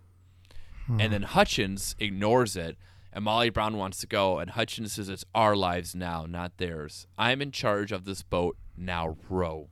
Hmm. 0.85 1.01
And 1.01 1.11
then 1.13 1.23
Hutchins 1.23 1.95
ignores 1.99 2.55
it, 2.55 2.77
and 3.13 3.23
Molly 3.23 3.49
Brown 3.49 3.77
wants 3.77 3.99
to 3.99 4.07
go, 4.07 4.39
and 4.39 4.51
Hutchins 4.51 4.93
says 4.93 5.07
it's 5.07 5.23
our 5.35 5.55
lives 5.55 5.93
now, 5.95 6.25
not 6.27 6.57
theirs. 6.57 7.07
I'm 7.17 7.41
in 7.41 7.51
charge 7.51 7.91
of 7.91 8.05
this 8.05 8.23
boat, 8.23 8.57
now 8.75 9.17
row. 9.29 9.69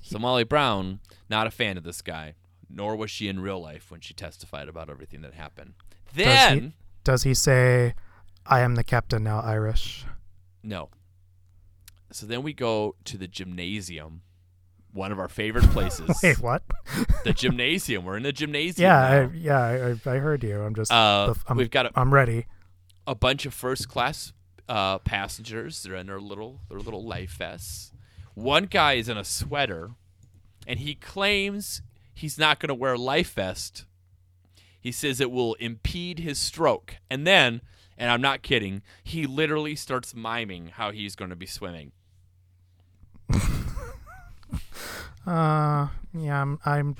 So 0.00 0.18
Molly 0.18 0.44
Brown, 0.44 1.00
not 1.28 1.46
a 1.46 1.50
fan 1.50 1.76
of 1.76 1.84
this 1.84 2.00
guy, 2.00 2.34
nor 2.70 2.96
was 2.96 3.10
she 3.10 3.28
in 3.28 3.40
real 3.40 3.60
life 3.60 3.90
when 3.90 4.00
she 4.00 4.14
testified 4.14 4.68
about 4.68 4.88
everything 4.88 5.20
that 5.22 5.34
happened. 5.34 5.74
Does 6.14 6.24
Then, 6.24 6.60
he, 6.60 6.72
does 7.04 7.22
he 7.24 7.34
say, 7.34 7.94
"I 8.46 8.60
am 8.60 8.76
the 8.76 8.84
captain 8.84 9.22
now, 9.24 9.40
Irish"? 9.40 10.04
no. 10.62 10.90
So 12.12 12.24
then 12.24 12.42
we 12.44 12.52
go 12.54 12.94
to 13.04 13.18
the 13.18 13.26
gymnasium, 13.26 14.22
one 14.96 15.12
of 15.12 15.18
our 15.20 15.28
favorite 15.28 15.66
places. 15.70 16.18
Wait, 16.22 16.40
what? 16.40 16.62
the 17.24 17.32
gymnasium. 17.32 18.04
We're 18.04 18.16
in 18.16 18.22
the 18.24 18.32
gymnasium. 18.32 18.84
yeah, 18.88 18.98
I, 18.98 19.36
yeah, 19.36 19.94
I, 20.06 20.10
I 20.10 20.18
heard 20.18 20.42
you. 20.42 20.60
I'm 20.60 20.74
just, 20.74 20.90
Uh, 20.90 21.34
I'm, 21.46 21.56
we've 21.56 21.70
got 21.70 21.86
a, 21.86 21.90
I'm 21.94 22.12
ready. 22.12 22.46
a 23.06 23.14
bunch 23.14 23.46
of 23.46 23.54
first 23.54 23.88
class 23.88 24.32
uh, 24.68 24.98
passengers. 24.98 25.82
They're 25.82 25.94
in 25.94 26.06
their 26.06 26.20
little 26.20 26.60
their 26.68 26.80
little 26.80 27.04
life 27.04 27.36
vests. 27.38 27.92
One 28.34 28.64
guy 28.64 28.94
is 28.94 29.08
in 29.08 29.16
a 29.16 29.24
sweater, 29.24 29.92
and 30.66 30.78
he 30.80 30.94
claims 30.94 31.82
he's 32.14 32.36
not 32.38 32.58
going 32.60 32.68
to 32.68 32.74
wear 32.74 32.94
a 32.94 32.98
life 32.98 33.34
vest. 33.34 33.84
He 34.80 34.92
says 34.92 35.20
it 35.20 35.30
will 35.30 35.54
impede 35.54 36.18
his 36.20 36.38
stroke, 36.38 36.96
and 37.10 37.26
then, 37.26 37.60
and 37.98 38.10
I'm 38.10 38.20
not 38.20 38.42
kidding, 38.42 38.82
he 39.02 39.26
literally 39.26 39.74
starts 39.74 40.14
miming 40.14 40.68
how 40.68 40.90
he's 40.92 41.16
going 41.16 41.30
to 41.30 41.36
be 41.36 41.46
swimming. 41.46 41.92
Uh, 45.26 45.88
yeah, 46.14 46.40
I'm, 46.40 46.58
I'm 46.64 46.96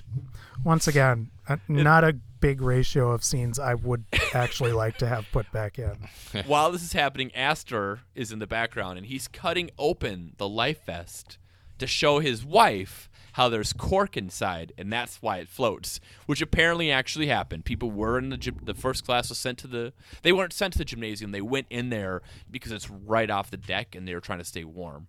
once 0.65 0.89
again 0.89 1.31
uh, 1.49 1.57
not 1.69 2.03
a 2.05 2.13
big 2.41 2.61
ratio 2.61 3.13
of 3.13 3.25
scenes 3.25 3.59
I 3.59 3.75
would 3.75 4.05
actually 4.35 4.73
like 4.85 4.99
to 4.99 5.07
have 5.07 5.27
put 5.33 5.51
back 5.53 5.79
in. 5.79 5.97
While 6.47 6.73
this 6.73 6.83
is 6.83 6.93
happening, 6.93 7.35
Astor 7.35 8.01
is 8.15 8.33
in 8.33 8.39
the 8.39 8.47
background, 8.47 8.99
and 8.99 9.07
he's 9.07 9.29
cutting 9.29 9.71
open 9.79 10.35
the 10.39 10.49
life 10.49 10.85
vest 10.85 11.39
to 11.79 11.87
show 11.87 12.19
his 12.19 12.45
wife 12.45 13.09
how 13.33 13.49
there's 13.51 13.73
cork 13.75 14.17
inside, 14.17 14.73
and 14.79 14.91
that's 14.91 15.21
why 15.21 15.37
it 15.39 15.49
floats. 15.49 16.01
Which 16.25 16.41
apparently 16.41 16.91
actually 16.91 17.27
happened. 17.27 17.65
People 17.65 17.91
were 17.91 18.19
in 18.19 18.31
the 18.31 18.39
gym, 18.39 18.59
the 18.63 18.75
first 18.75 19.05
class 19.05 19.29
was 19.29 19.39
sent 19.39 19.59
to 19.59 19.67
the. 19.67 19.93
They 20.23 20.33
weren't 20.33 20.55
sent 20.55 20.73
to 20.73 20.79
the 20.79 20.85
gymnasium. 20.85 21.33
They 21.33 21.43
went 21.43 21.67
in 21.69 21.91
there 21.91 22.23
because 22.51 22.73
it's 22.73 22.91
right 22.91 23.31
off 23.31 23.51
the 23.51 23.57
deck, 23.57 23.95
and 23.95 24.09
they 24.09 24.15
were 24.15 24.21
trying 24.21 24.39
to 24.39 24.45
stay 24.45 24.65
warm. 24.65 25.09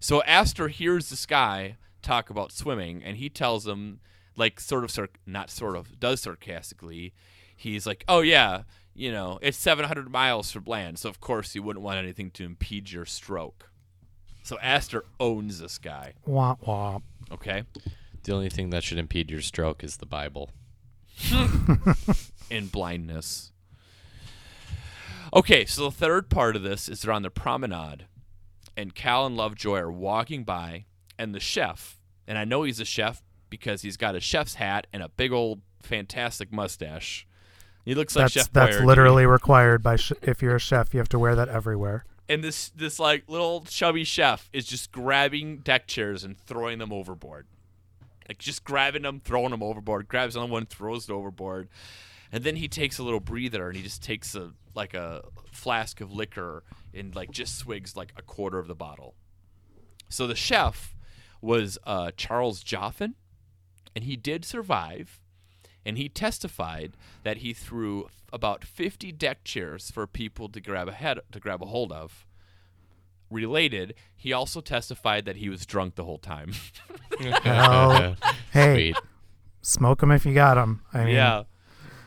So 0.00 0.22
Astor 0.24 0.68
hears 0.68 1.08
this 1.08 1.24
guy 1.24 1.76
talk 2.06 2.30
about 2.30 2.52
swimming, 2.52 3.02
and 3.04 3.16
he 3.16 3.28
tells 3.28 3.66
him, 3.66 4.00
like, 4.36 4.60
sort 4.60 4.84
of, 4.84 4.90
sarc- 4.90 5.16
not 5.26 5.50
sort 5.50 5.76
of, 5.76 5.98
does 5.98 6.22
sarcastically. 6.22 7.12
He's 7.56 7.86
like, 7.86 8.04
"Oh 8.06 8.20
yeah, 8.20 8.62
you 8.94 9.10
know, 9.10 9.38
it's 9.42 9.56
700 9.58 10.10
miles 10.10 10.52
from 10.52 10.64
land, 10.66 10.98
so 10.98 11.08
of 11.08 11.20
course 11.20 11.54
you 11.54 11.62
wouldn't 11.62 11.84
want 11.84 11.98
anything 11.98 12.30
to 12.32 12.44
impede 12.44 12.90
your 12.90 13.06
stroke." 13.06 13.70
So 14.42 14.58
Astor 14.60 15.04
owns 15.18 15.58
this 15.58 15.78
guy. 15.78 16.12
Womp 16.26 16.60
womp. 16.60 17.02
Okay, 17.32 17.64
The 18.22 18.32
only 18.34 18.48
thing 18.50 18.70
that 18.70 18.84
should 18.84 18.98
impede 18.98 19.30
your 19.30 19.40
stroke 19.40 19.82
is 19.82 19.96
the 19.96 20.06
Bible. 20.06 20.50
in 22.50 22.66
blindness. 22.68 23.52
Okay, 25.34 25.64
so 25.64 25.84
the 25.84 25.90
third 25.90 26.30
part 26.30 26.54
of 26.56 26.62
this 26.62 26.88
is 26.88 27.02
they're 27.02 27.12
on 27.12 27.22
the 27.22 27.30
promenade, 27.30 28.06
and 28.76 28.94
Cal 28.94 29.26
and 29.26 29.36
Lovejoy 29.36 29.78
are 29.78 29.90
walking 29.90 30.44
by, 30.44 30.84
and 31.18 31.34
the 31.34 31.40
chef, 31.40 31.95
and 32.26 32.36
I 32.38 32.44
know 32.44 32.62
he's 32.64 32.80
a 32.80 32.84
chef 32.84 33.22
because 33.50 33.82
he's 33.82 33.96
got 33.96 34.14
a 34.14 34.20
chef's 34.20 34.54
hat 34.54 34.86
and 34.92 35.02
a 35.02 35.08
big 35.08 35.32
old 35.32 35.60
fantastic 35.82 36.52
mustache. 36.52 37.26
He 37.84 37.94
looks 37.94 38.16
like 38.16 38.24
That's 38.24 38.34
Chef 38.34 38.52
that's 38.52 38.76
Boyardee. 38.78 38.84
literally 38.84 39.26
required 39.26 39.82
by 39.82 39.94
sh- 39.96 40.12
if 40.22 40.42
you're 40.42 40.56
a 40.56 40.60
chef, 40.60 40.92
you 40.92 40.98
have 40.98 41.08
to 41.10 41.18
wear 41.18 41.36
that 41.36 41.48
everywhere. 41.48 42.04
and 42.28 42.42
this 42.42 42.70
this 42.70 42.98
like 42.98 43.22
little 43.28 43.60
chubby 43.62 44.02
chef 44.02 44.50
is 44.52 44.66
just 44.66 44.90
grabbing 44.90 45.58
deck 45.58 45.86
chairs 45.86 46.24
and 46.24 46.36
throwing 46.40 46.78
them 46.78 46.92
overboard 46.92 47.46
like 48.28 48.38
just 48.38 48.64
grabbing 48.64 49.02
them 49.02 49.20
throwing 49.24 49.50
them 49.52 49.62
overboard 49.62 50.08
grabs 50.08 50.34
another 50.34 50.50
one 50.50 50.66
throws 50.66 51.08
it 51.08 51.12
overboard 51.12 51.68
and 52.32 52.42
then 52.42 52.56
he 52.56 52.66
takes 52.66 52.98
a 52.98 53.04
little 53.04 53.20
breather 53.20 53.68
and 53.68 53.76
he 53.76 53.82
just 53.84 54.02
takes 54.02 54.34
a 54.34 54.50
like 54.74 54.92
a 54.94 55.22
flask 55.52 56.00
of 56.00 56.10
liquor 56.12 56.64
and 56.92 57.14
like 57.14 57.30
just 57.30 57.56
swigs 57.56 57.94
like 57.94 58.12
a 58.16 58.22
quarter 58.22 58.58
of 58.58 58.66
the 58.66 58.74
bottle 58.74 59.14
so 60.08 60.26
the 60.26 60.34
chef 60.34 60.95
was 61.40 61.78
uh, 61.84 62.10
charles 62.16 62.62
Joughin 62.62 63.14
and 63.94 64.04
he 64.04 64.16
did 64.16 64.44
survive 64.44 65.20
and 65.86 65.96
he 65.96 66.08
testified 66.08 66.96
that 67.22 67.38
he 67.38 67.52
threw 67.52 68.08
about 68.32 68.64
50 68.64 69.12
deck 69.12 69.44
chairs 69.44 69.90
for 69.90 70.06
people 70.06 70.48
to 70.48 70.60
grab 70.60 70.88
a 70.88 70.92
head 70.92 71.20
to 71.30 71.38
grab 71.38 71.62
a 71.62 71.66
hold 71.66 71.92
of. 71.92 72.26
Related, 73.30 73.94
he 74.14 74.32
also 74.32 74.60
testified 74.60 75.24
that 75.24 75.36
he 75.36 75.48
was 75.48 75.64
drunk 75.64 75.94
the 75.94 76.04
whole 76.04 76.18
time. 76.18 76.52
Oh, 77.46 78.14
hey, 78.52 78.92
Sweet. 78.92 78.96
smoke 79.62 80.00
them 80.00 80.10
if 80.10 80.26
you 80.26 80.34
got 80.34 80.56
them. 80.56 80.82
I 80.92 81.04
mean, 81.04 81.14
yeah. 81.14 81.44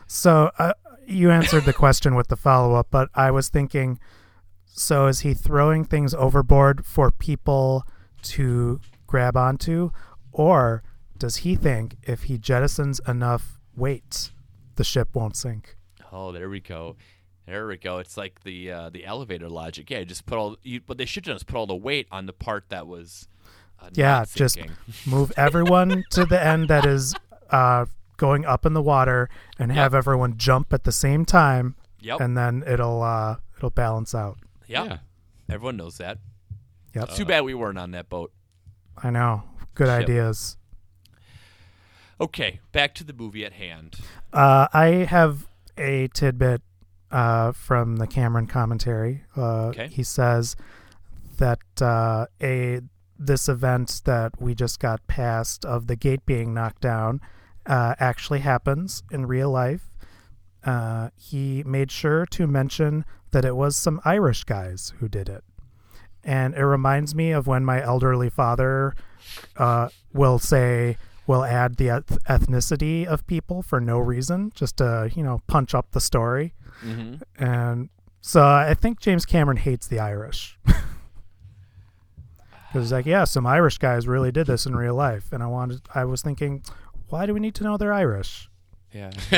So 0.06 0.52
uh, 0.56 0.74
you 1.04 1.32
answered 1.32 1.64
the 1.64 1.72
question 1.72 2.14
with 2.14 2.28
the 2.28 2.36
follow 2.36 2.74
up, 2.74 2.88
but 2.92 3.08
I 3.12 3.32
was 3.32 3.48
thinking, 3.48 3.98
so 4.66 5.08
is 5.08 5.20
he 5.20 5.34
throwing 5.34 5.84
things 5.84 6.14
overboard 6.14 6.86
for 6.86 7.10
people 7.10 7.82
to 8.22 8.78
grab 9.10 9.36
onto, 9.36 9.90
or 10.32 10.82
does 11.18 11.36
he 11.38 11.56
think 11.56 11.96
if 12.04 12.22
he 12.24 12.38
jettisons 12.38 13.06
enough 13.08 13.58
weight, 13.76 14.30
the 14.76 14.84
ship 14.84 15.08
won't 15.14 15.36
sink? 15.36 15.76
Oh, 16.12 16.30
there 16.32 16.48
we 16.48 16.60
go. 16.60 16.96
There 17.46 17.66
we 17.66 17.76
go. 17.76 17.98
It's 17.98 18.16
like 18.16 18.42
the 18.44 18.70
uh, 18.70 18.90
the 18.90 19.04
elevator 19.04 19.48
logic. 19.48 19.90
Yeah, 19.90 20.04
just 20.04 20.24
put 20.26 20.38
all. 20.38 20.56
You, 20.62 20.80
but 20.80 20.98
they 20.98 21.04
should 21.04 21.24
just 21.24 21.46
put 21.46 21.56
all 21.56 21.66
the 21.66 21.74
weight 21.74 22.06
on 22.12 22.26
the 22.26 22.32
part 22.32 22.66
that 22.68 22.86
was. 22.86 23.26
Uh, 23.80 23.88
Yeah, 23.92 24.18
not 24.18 24.28
just. 24.30 24.58
Move 25.06 25.32
everyone 25.36 26.04
to 26.10 26.24
the 26.24 26.40
end 26.40 26.68
that 26.68 26.86
is 26.86 27.14
uh, 27.50 27.86
going 28.16 28.44
up 28.44 28.64
in 28.64 28.72
the 28.74 28.82
water, 28.82 29.28
and 29.58 29.72
have 29.72 29.94
everyone 29.94 30.36
jump 30.36 30.72
at 30.72 30.84
the 30.84 30.92
same 30.92 31.24
time, 31.24 31.74
Yep. 32.00 32.20
and 32.20 32.36
then 32.36 32.62
it'll 32.66 33.02
uh, 33.02 33.36
it'll 33.56 33.70
balance 33.70 34.14
out. 34.14 34.38
Yep. 34.68 34.86
Yeah. 34.86 34.98
Everyone 35.52 35.76
knows 35.76 35.98
that. 35.98 36.18
Yep, 36.94 37.10
Too 37.14 37.24
bad 37.24 37.40
we 37.44 37.54
weren't 37.54 37.78
on 37.78 37.90
that 37.92 38.08
boat. 38.08 38.32
I 39.02 39.10
know. 39.10 39.42
Good 39.74 39.86
Ship. 39.88 40.02
ideas. 40.02 40.56
Okay, 42.20 42.60
back 42.72 42.94
to 42.96 43.04
the 43.04 43.14
movie 43.14 43.44
at 43.46 43.54
hand. 43.54 43.96
Uh, 44.32 44.68
I 44.72 44.86
have 45.08 45.48
a 45.78 46.08
tidbit 46.08 46.60
uh, 47.10 47.52
from 47.52 47.96
the 47.96 48.06
Cameron 48.06 48.46
commentary. 48.46 49.24
Uh, 49.36 49.68
Okay. 49.68 49.88
He 49.88 50.02
says 50.02 50.54
that 51.38 51.60
uh, 51.80 52.26
a 52.42 52.80
this 53.18 53.48
event 53.48 54.02
that 54.06 54.40
we 54.40 54.54
just 54.54 54.80
got 54.80 55.06
past 55.06 55.64
of 55.66 55.86
the 55.86 55.96
gate 55.96 56.24
being 56.24 56.54
knocked 56.54 56.80
down 56.80 57.20
uh, 57.66 57.94
actually 57.98 58.40
happens 58.40 59.02
in 59.10 59.26
real 59.26 59.50
life. 59.50 59.90
Uh, 60.64 61.10
he 61.16 61.62
made 61.64 61.90
sure 61.90 62.24
to 62.26 62.46
mention 62.46 63.04
that 63.30 63.44
it 63.44 63.56
was 63.56 63.76
some 63.76 64.00
Irish 64.04 64.44
guys 64.44 64.94
who 64.98 65.08
did 65.08 65.28
it. 65.28 65.44
And 66.22 66.54
it 66.54 66.64
reminds 66.64 67.14
me 67.14 67.32
of 67.32 67.46
when 67.46 67.64
my 67.64 67.82
elderly 67.82 68.30
father 68.30 68.94
uh, 69.56 69.88
will 70.12 70.38
say, 70.38 70.98
will 71.26 71.44
add 71.44 71.76
the 71.76 71.88
eth- 71.88 72.18
ethnicity 72.28 73.06
of 73.06 73.26
people 73.26 73.62
for 73.62 73.80
no 73.80 73.98
reason, 73.98 74.52
just 74.54 74.78
to, 74.78 75.10
you 75.14 75.22
know, 75.22 75.40
punch 75.46 75.74
up 75.74 75.92
the 75.92 76.00
story. 76.00 76.54
Mm-hmm. 76.84 77.42
And 77.42 77.88
so 78.20 78.44
I 78.44 78.74
think 78.74 79.00
James 79.00 79.24
Cameron 79.24 79.58
hates 79.58 79.86
the 79.86 79.98
Irish. 79.98 80.58
Because 82.70 82.86
he's 82.86 82.92
like, 82.92 83.06
yeah, 83.06 83.24
some 83.24 83.46
Irish 83.46 83.78
guys 83.78 84.06
really 84.06 84.30
did 84.30 84.46
this 84.46 84.64
in 84.64 84.76
real 84.76 84.94
life. 84.94 85.32
And 85.32 85.42
I 85.42 85.46
wanted, 85.46 85.80
I 85.92 86.04
was 86.04 86.22
thinking, 86.22 86.62
why 87.08 87.26
do 87.26 87.34
we 87.34 87.40
need 87.40 87.56
to 87.56 87.64
know 87.64 87.76
they're 87.76 87.92
Irish? 87.92 88.48
Yeah, 88.92 89.10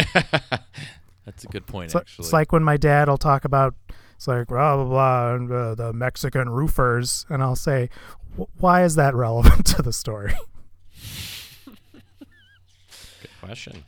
that's 1.25 1.45
a 1.45 1.47
good 1.49 1.67
point. 1.67 1.87
It's, 1.87 1.97
actually, 1.97 2.25
it's 2.25 2.33
like 2.35 2.53
when 2.53 2.63
my 2.63 2.77
dad 2.77 3.09
will 3.09 3.17
talk 3.17 3.47
about, 3.47 3.75
it's 4.23 4.29
like, 4.29 4.47
blah, 4.47 4.77
blah, 4.77 4.85
blah, 4.85 5.35
and, 5.35 5.51
uh, 5.51 5.75
the 5.75 5.93
Mexican 5.93 6.49
roofers. 6.49 7.27
And 7.29 7.43
I'll 7.43 7.57
say, 7.57 7.91
why 8.57 8.85
is 8.85 8.95
that 8.95 9.17
relevant 9.17 9.67
to 9.75 9.83
the 9.83 9.93
story? 9.93 10.33
Good 11.93 13.31
question. 13.41 13.85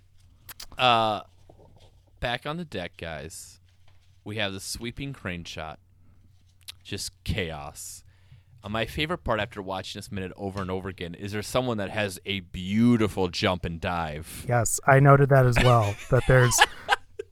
Uh, 0.77 1.21
back 2.19 2.47
on 2.47 2.57
the 2.57 2.65
deck, 2.65 2.97
guys. 2.97 3.61
We 4.25 4.35
have 4.39 4.53
the 4.53 4.59
sweeping 4.59 5.13
crane 5.13 5.45
shot. 5.45 5.79
Just 6.83 7.13
chaos. 7.23 8.03
Uh, 8.65 8.71
my 8.71 8.87
favorite 8.87 9.23
part 9.23 9.39
after 9.39 9.63
watching 9.63 10.01
this 10.01 10.11
minute 10.11 10.33
over 10.37 10.61
and 10.61 10.69
over 10.69 10.89
again 10.89 11.15
is 11.15 11.31
there's 11.31 11.47
someone 11.47 11.77
that 11.77 11.91
has 11.91 12.19
a 12.27 12.41
beautiful 12.41 13.29
jump 13.29 13.65
and 13.65 13.81
dive. 13.81 14.45
Yes, 14.49 14.81
I 14.85 14.99
noted 14.99 15.29
that 15.29 15.47
as 15.47 15.57
well. 15.63 15.95
that 16.11 16.25
there's 16.27 16.59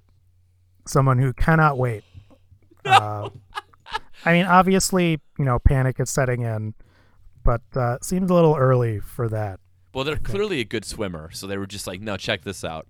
someone 0.87 1.19
who 1.19 1.33
cannot 1.33 1.77
wait. 1.77 2.05
Uh, 2.93 3.29
I 4.25 4.33
mean, 4.35 4.47
obviously, 4.47 5.21
you 5.39 5.45
know, 5.45 5.59
panic 5.59 5.99
is 5.99 6.09
setting 6.11 6.43
in, 6.43 6.75
but 7.45 7.61
uh, 7.75 7.99
seems 8.03 8.31
a 8.31 8.35
little 8.35 8.55
early 8.57 9.01
for 9.01 9.29
that. 9.29 9.59
Well, 9.95 10.05
they're 10.05 10.17
clearly 10.17 10.61
a 10.61 10.65
good 10.65 10.85
swimmer, 10.85 11.31
so 11.33 11.47
they 11.47 11.57
were 11.59 11.67
just 11.67 11.87
like, 11.87 12.01
"No, 12.01 12.17
check 12.17 12.43
this 12.43 12.65
out. 12.65 12.87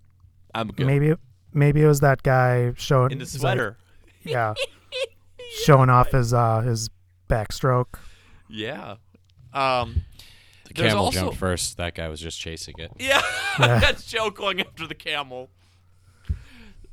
I'm 0.54 0.68
good." 0.68 0.87
Maybe, 0.87 1.14
maybe 1.54 1.82
it 1.82 1.87
was 1.87 2.00
that 2.00 2.22
guy 2.22 2.72
showing 2.76 3.12
in 3.12 3.18
the 3.18 3.25
he's 3.25 3.34
like- 3.42 3.56
sweater. 3.56 3.76
yeah, 4.25 4.54
showing 5.64 5.88
off 5.90 6.11
his 6.12 6.32
uh 6.34 6.61
his 6.61 6.90
backstroke. 7.28 7.94
yeah. 8.49 8.96
Um. 9.54 10.02
The 10.68 10.75
camel 10.75 11.04
also- 11.06 11.20
jumped 11.20 11.37
first. 11.38 11.76
That 11.78 11.94
guy 11.94 12.08
was 12.08 12.20
just 12.20 12.38
chasing 12.40 12.75
it. 12.78 12.92
Yeah, 12.99 13.20
Yeah. 13.58 13.78
that's 13.80 14.04
Joe 14.04 14.30
going 14.30 14.61
after 14.61 14.87
the 14.87 14.94
camel. 14.94 15.50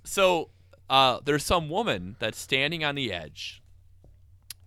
So, 0.03 0.49
uh, 0.89 1.19
there's 1.23 1.45
some 1.45 1.69
woman 1.69 2.15
that's 2.19 2.39
standing 2.39 2.83
on 2.83 2.95
the 2.95 3.11
edge, 3.13 3.61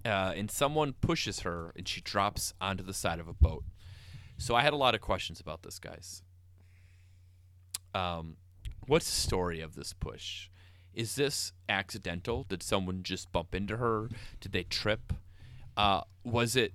uh, 0.04 0.32
and 0.36 0.50
someone 0.50 0.92
pushes 0.94 1.40
her, 1.40 1.72
and 1.76 1.88
she 1.88 2.00
drops 2.00 2.54
onto 2.60 2.82
the 2.82 2.94
side 2.94 3.18
of 3.18 3.28
a 3.28 3.32
boat. 3.32 3.64
So 4.38 4.54
I 4.54 4.62
had 4.62 4.72
a 4.72 4.76
lot 4.76 4.94
of 4.94 5.00
questions 5.00 5.40
about 5.40 5.62
this, 5.62 5.78
guys. 5.78 6.22
Um, 7.94 8.36
what's 8.86 9.06
the 9.06 9.20
story 9.20 9.60
of 9.60 9.74
this 9.74 9.92
push? 9.92 10.48
Is 10.94 11.14
this 11.14 11.52
accidental? 11.68 12.44
Did 12.48 12.62
someone 12.62 13.02
just 13.02 13.32
bump 13.32 13.54
into 13.54 13.76
her? 13.78 14.08
Did 14.40 14.52
they 14.52 14.64
trip? 14.64 15.12
Uh, 15.76 16.02
was 16.24 16.54
it 16.56 16.74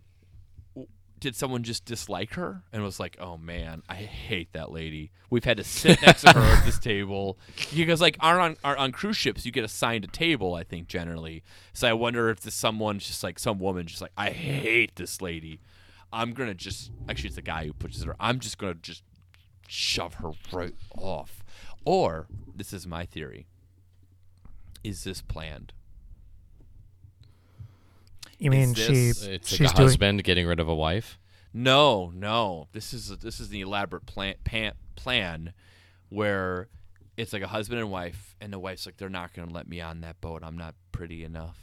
did 1.19 1.36
someone 1.36 1.63
just 1.63 1.86
dislike 1.86 2.33
her 2.33 2.63
and 2.71 2.83
was 2.83 3.00
like, 3.00 3.17
"Oh 3.19 3.38
man, 3.38 3.83
I 3.89 3.95
hate 3.95 4.53
that 4.53 4.71
lady. 4.71 5.12
We've 5.29 5.43
had 5.43 5.57
to 5.57 5.63
sit 5.63 6.01
next 6.01 6.21
to 6.21 6.33
her 6.33 6.41
at 6.41 6.65
this 6.65 6.79
table 6.79 7.38
because 7.75 8.01
like 8.01 8.17
on 8.21 8.55
on 8.63 8.91
cruise 8.91 9.17
ships 9.17 9.45
you 9.45 9.51
get 9.51 9.63
assigned 9.63 10.03
a 10.03 10.07
table. 10.07 10.53
I 10.53 10.63
think 10.63 10.88
generally. 10.88 11.43
So 11.74 11.88
I 11.88 11.93
wonder 11.93 12.29
if 12.29 12.41
this 12.41 12.55
someone's 12.55 13.07
just 13.07 13.24
like 13.24 13.39
some 13.39 13.59
woman 13.59 13.88
just 13.88 14.01
like 14.01 14.12
I 14.17 14.29
hate 14.29 14.95
this 14.95 15.21
lady. 15.21 15.59
I'm 16.13 16.33
gonna 16.33 16.53
just 16.53 16.91
actually 17.09 17.27
it's 17.27 17.36
the 17.36 17.41
guy 17.41 17.65
who 17.65 17.74
pushes 17.74 18.03
her. 18.03 18.15
I'm 18.19 18.39
just 18.39 18.57
gonna 18.57 18.75
just 18.75 19.03
shove 19.67 20.15
her 20.15 20.31
right 20.51 20.75
off. 20.95 21.43
Or 21.83 22.27
this 22.55 22.74
is 22.74 22.86
my 22.86 23.05
theory. 23.05 23.47
Is 24.83 25.03
this 25.03 25.21
planned? 25.21 25.74
You 28.39 28.51
mean 28.51 28.74
this- 28.74 28.86
she 29.24 29.29
It's 29.32 29.50
she's 29.50 29.62
like 29.62 29.74
a 29.74 29.75
doing 29.77 29.88
husband 29.88 30.24
getting 30.24 30.46
rid 30.48 30.60
of 30.60 30.67
a 30.67 30.75
wife. 30.75 31.17
No, 31.53 32.12
no. 32.13 32.67
This 32.72 32.94
is 32.94 33.10
this 33.20 33.39
is 33.39 33.50
the 33.50 33.62
elaborate 33.62 34.06
plan 34.06 34.36
pan, 34.44 34.74
plan 34.96 35.53
where 36.10 36.67
it's 37.15 37.34
like 37.34 37.41
a 37.41 37.48
husband 37.48 37.79
and 37.79 37.89
wife, 37.89 38.36
and 38.39 38.53
the 38.53 38.60
wife's 38.60 38.86
like, 38.86 38.98
"They're 38.98 39.10
not 39.10 39.34
going 39.34 39.48
to 39.48 39.53
let 39.53 39.67
me 39.67 39.82
on 39.82 40.01
that 40.01 40.22
boat. 40.22 40.44
I'm 40.44 40.58
not 40.58 40.75
pretty 40.91 41.24
enough." 41.24 41.58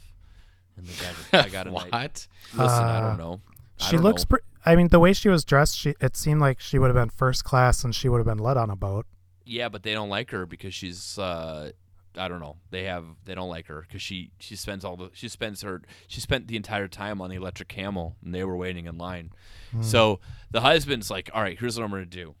And 0.75 0.85
the 0.85 0.93
guy's 1.01 1.15
like, 1.33 1.45
"I 1.45 1.49
got 1.49 1.67
a 1.67 1.71
night." 1.71 1.91
what? 1.93 2.27
Listen, 2.53 2.83
I 2.83 2.97
Uh, 2.97 3.01
don't 3.09 3.17
know. 3.17 3.41
I 3.79 3.83
she 3.85 3.91
don't 3.93 4.03
looks. 4.03 4.23
know. 4.23 4.27
Pre- 4.29 4.39
I 4.65 4.75
mean, 4.75 4.89
the 4.89 4.99
way 4.99 5.13
she 5.13 5.29
was 5.29 5.45
dressed, 5.45 5.77
she 5.77 5.93
it 6.01 6.17
seemed 6.17 6.41
like 6.41 6.59
she 6.59 6.77
would 6.79 6.87
have 6.87 6.95
been 6.95 7.09
first 7.09 7.43
class 7.45 7.83
and 7.85 7.95
she 7.95 8.09
would 8.09 8.17
have 8.17 8.25
been 8.27 8.39
let 8.39 8.57
on 8.57 8.69
a 8.69 8.75
boat. 8.75 9.05
yeah, 9.45 9.69
but 9.69 9.83
they 9.83 9.93
don't 9.93 10.09
like 10.09 10.31
her 10.31 10.45
because 10.45 10.73
she's. 10.73 11.17
uh 11.19 11.71
I 12.17 12.27
don't 12.27 12.39
know. 12.39 12.57
They 12.71 12.83
have. 12.83 13.05
They 13.25 13.35
don't 13.35 13.49
like 13.49 13.67
her 13.67 13.81
because 13.81 14.01
she 14.01 14.31
she 14.39 14.55
spends 14.55 14.85
all 14.85 14.95
the 14.95 15.09
she 15.13 15.27
spends 15.27 15.61
her 15.61 15.81
she 16.07 16.19
spent 16.19 16.47
the 16.47 16.55
entire 16.55 16.87
time 16.87 17.21
on 17.21 17.29
the 17.29 17.35
electric 17.35 17.67
camel 17.67 18.15
and 18.23 18.33
they 18.33 18.43
were 18.43 18.55
waiting 18.57 18.85
in 18.85 18.97
line. 18.97 19.31
Hmm. 19.71 19.81
So 19.81 20.19
the 20.51 20.61
husband's 20.61 21.09
like, 21.09 21.29
"All 21.33 21.41
right, 21.41 21.59
here's 21.59 21.79
what 21.79 21.85
I'm 21.85 21.91
to 21.91 22.05
do. 22.05 22.35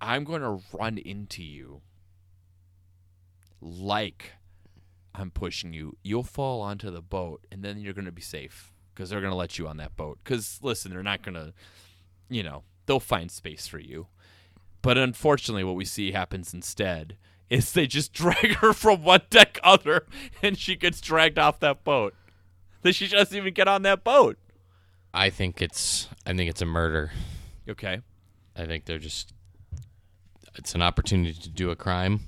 I'm 0.00 0.24
going 0.24 0.42
to 0.42 0.60
run 0.76 0.98
into 0.98 1.42
you 1.42 1.80
like 3.60 4.32
I'm 5.14 5.30
pushing 5.30 5.72
you. 5.72 5.96
You'll 6.02 6.24
fall 6.24 6.60
onto 6.60 6.90
the 6.90 7.00
boat, 7.00 7.46
and 7.50 7.62
then 7.62 7.80
you're 7.80 7.94
going 7.94 8.04
to 8.04 8.12
be 8.12 8.22
safe 8.22 8.72
because 8.92 9.10
they're 9.10 9.20
going 9.20 9.30
to 9.32 9.36
let 9.36 9.58
you 9.58 9.68
on 9.68 9.76
that 9.78 9.96
boat. 9.96 10.18
Because 10.22 10.58
listen, 10.62 10.92
they're 10.92 11.02
not 11.02 11.22
going 11.22 11.34
to, 11.34 11.52
you 12.28 12.42
know, 12.42 12.64
they'll 12.86 13.00
find 13.00 13.30
space 13.30 13.66
for 13.66 13.78
you. 13.78 14.08
But 14.82 14.98
unfortunately, 14.98 15.64
what 15.64 15.76
we 15.76 15.84
see 15.84 16.12
happens 16.12 16.52
instead 16.52 17.16
is 17.50 17.72
they 17.72 17.86
just 17.86 18.12
drag 18.14 18.56
her 18.56 18.72
from 18.72 19.02
one 19.02 19.22
deck 19.30 19.58
other, 19.62 20.06
and 20.42 20.58
she 20.58 20.76
gets 20.76 21.00
dragged 21.00 21.38
off 21.38 21.60
that 21.60 21.84
boat. 21.84 22.14
That 22.82 22.94
she 22.94 23.08
doesn't 23.08 23.36
even 23.36 23.54
get 23.54 23.68
on 23.68 23.82
that 23.82 24.04
boat. 24.04 24.38
I 25.12 25.30
think 25.30 25.62
it's. 25.62 26.08
I 26.26 26.34
think 26.34 26.50
it's 26.50 26.60
a 26.60 26.66
murder. 26.66 27.12
Okay. 27.68 28.00
I 28.56 28.66
think 28.66 28.84
they're 28.84 28.98
just. 28.98 29.32
It's 30.56 30.74
an 30.74 30.82
opportunity 30.82 31.32
to 31.32 31.48
do 31.48 31.70
a 31.70 31.76
crime, 31.76 32.20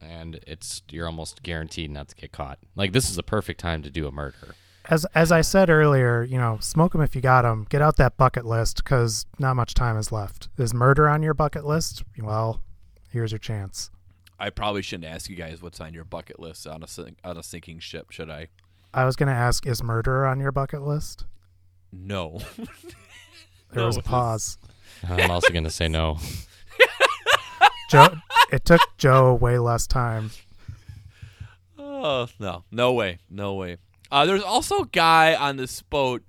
and 0.00 0.38
it's 0.46 0.82
you're 0.90 1.06
almost 1.06 1.42
guaranteed 1.42 1.90
not 1.90 2.08
to 2.08 2.14
get 2.14 2.32
caught. 2.32 2.58
Like 2.76 2.92
this 2.92 3.10
is 3.10 3.16
the 3.16 3.22
perfect 3.22 3.60
time 3.60 3.82
to 3.82 3.90
do 3.90 4.06
a 4.06 4.12
murder. 4.12 4.54
As 4.88 5.04
as 5.14 5.32
I 5.32 5.40
said 5.40 5.70
earlier, 5.70 6.22
you 6.22 6.38
know, 6.38 6.58
smoke 6.60 6.92
them 6.92 7.02
if 7.02 7.14
you 7.14 7.20
got 7.20 7.42
them. 7.42 7.66
Get 7.68 7.82
out 7.82 7.96
that 7.96 8.16
bucket 8.16 8.46
list 8.46 8.82
because 8.82 9.26
not 9.38 9.56
much 9.56 9.74
time 9.74 9.96
is 9.96 10.12
left. 10.12 10.48
Is 10.56 10.72
murder 10.72 11.08
on 11.08 11.22
your 11.22 11.34
bucket 11.34 11.64
list? 11.64 12.02
Well, 12.18 12.62
here's 13.10 13.32
your 13.32 13.38
chance. 13.38 13.90
I 14.40 14.50
probably 14.50 14.80
shouldn't 14.82 15.12
ask 15.12 15.28
you 15.28 15.36
guys 15.36 15.60
what's 15.62 15.80
on 15.80 15.92
your 15.94 16.04
bucket 16.04 16.40
list 16.40 16.66
on 16.66 16.82
a 16.82 16.88
sink, 16.88 17.18
on 17.22 17.36
a 17.36 17.42
sinking 17.42 17.78
ship, 17.78 18.10
should 18.10 18.30
I? 18.30 18.48
I 18.94 19.04
was 19.04 19.14
gonna 19.14 19.30
ask, 19.32 19.66
is 19.66 19.82
murder 19.82 20.26
on 20.26 20.40
your 20.40 20.50
bucket 20.50 20.82
list? 20.82 21.24
No. 21.92 22.40
There 23.72 23.82
No, 23.82 23.86
was 23.86 23.96
a 23.98 24.02
pause. 24.02 24.58
I'm 25.08 25.30
also 25.30 25.52
gonna 25.52 25.70
say 25.70 25.86
no. 25.86 26.18
Joe, 27.90 28.08
it 28.50 28.64
took 28.64 28.80
Joe 28.98 29.32
way 29.34 29.58
less 29.60 29.86
time. 29.86 30.32
oh 31.78 32.26
no, 32.40 32.64
no 32.72 32.92
way, 32.92 33.18
no 33.30 33.54
way. 33.54 33.76
Uh, 34.10 34.26
there's 34.26 34.42
also 34.42 34.80
a 34.80 34.86
guy 34.86 35.36
on 35.36 35.56
this 35.56 35.82
boat, 35.82 36.24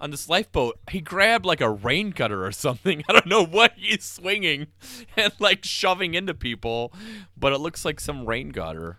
on 0.00 0.10
this 0.10 0.28
lifeboat. 0.28 0.78
He 0.90 1.00
grabbed 1.00 1.44
like 1.44 1.60
a 1.60 1.70
rain 1.70 2.12
cutter 2.12 2.44
or 2.44 2.52
something. 2.52 3.02
I 3.08 3.12
don't 3.12 3.26
know 3.26 3.44
what 3.44 3.72
he's 3.76 4.04
swinging 4.04 4.68
and 5.16 5.32
like 5.38 5.64
shoving 5.64 6.14
into 6.14 6.34
people, 6.34 6.92
but 7.36 7.52
it 7.52 7.58
looks 7.58 7.84
like 7.84 8.00
some 8.00 8.26
rain 8.26 8.50
gutter. 8.50 8.98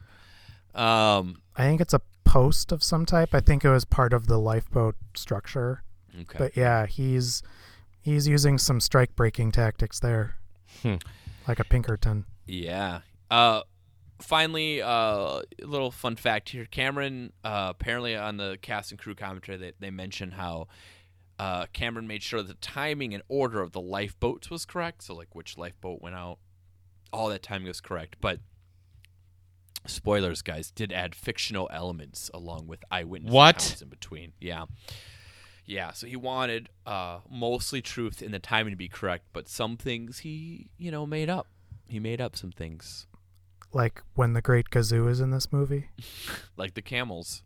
Um. 0.75 1.41
I 1.55 1.63
think 1.63 1.81
it's 1.81 1.93
a 1.93 2.01
post 2.23 2.71
of 2.71 2.83
some 2.83 3.05
type. 3.05 3.29
I 3.33 3.39
think 3.41 3.65
it 3.65 3.69
was 3.69 3.83
part 3.85 4.13
of 4.13 4.27
the 4.27 4.38
lifeboat 4.38 4.95
structure. 5.15 5.83
Okay. 6.21 6.38
But 6.38 6.55
yeah, 6.57 6.85
he's 6.85 7.43
he's 8.01 8.27
using 8.27 8.57
some 8.57 8.79
strike 8.79 9.15
breaking 9.15 9.51
tactics 9.51 9.99
there, 9.99 10.35
Hmm. 10.81 10.95
like 11.47 11.59
a 11.59 11.63
Pinkerton. 11.65 12.25
Yeah. 12.45 13.01
Uh, 13.29 13.62
finally, 14.21 14.82
uh, 14.82 14.88
a 14.89 15.43
little 15.62 15.91
fun 15.91 16.15
fact 16.15 16.49
here. 16.49 16.65
Cameron, 16.65 17.34
uh, 17.43 17.67
apparently 17.71 18.15
on 18.15 18.38
the 18.38 18.58
cast 18.62 18.91
and 18.91 18.99
crew 18.99 19.15
commentary, 19.15 19.58
they, 19.58 19.73
they 19.79 19.89
mentioned 19.89 20.34
how 20.34 20.67
uh, 21.38 21.65
Cameron 21.73 22.08
made 22.08 22.21
sure 22.23 22.43
the 22.43 22.53
timing 22.55 23.13
and 23.13 23.23
order 23.27 23.62
of 23.62 23.71
the 23.71 23.82
lifeboats 23.82 24.49
was 24.49 24.65
correct. 24.65 25.03
So, 25.03 25.15
like, 25.15 25.34
which 25.36 25.58
lifeboat 25.58 26.01
went 26.01 26.15
out, 26.15 26.39
all 27.13 27.29
that 27.29 27.43
timing 27.43 27.67
was 27.67 27.82
correct. 27.82 28.17
But 28.19 28.39
spoilers, 29.88 30.41
guys, 30.41 30.71
did 30.71 30.91
add 30.91 31.15
fictional 31.15 31.69
elements 31.71 32.29
along 32.34 32.67
with 32.67 32.84
eyewitness 32.91 33.32
What? 33.32 33.55
accounts 33.55 33.82
in 33.82 33.89
between. 33.89 34.34
Yeah. 34.39 34.65
Yeah, 35.65 35.91
so 35.91 36.08
he 36.08 36.15
wanted 36.15 36.69
uh, 36.88 37.19
mostly 37.29 37.79
truth 37.79 38.23
and 38.23 38.34
the 38.34 38.39
timing 38.39 38.71
to 38.71 38.75
be 38.77 38.89
correct, 38.89 39.25
but 39.34 39.47
some 39.47 39.77
things 39.77 40.19
he, 40.19 40.67
you 40.79 40.89
know, 40.89 41.05
made 41.05 41.29
up. 41.29 41.45
He 41.88 41.99
made 41.99 42.19
up 42.19 42.36
some 42.36 42.51
things, 42.51 43.05
Like 43.71 44.01
when 44.15 44.34
the 44.34 44.41
Great 44.41 44.69
Gazoo 44.69 45.10
is 45.10 45.19
in 45.19 45.32
this 45.32 45.51
movie. 45.51 45.89
like 46.58 46.73
the 46.73 46.82
camels. 46.82 47.43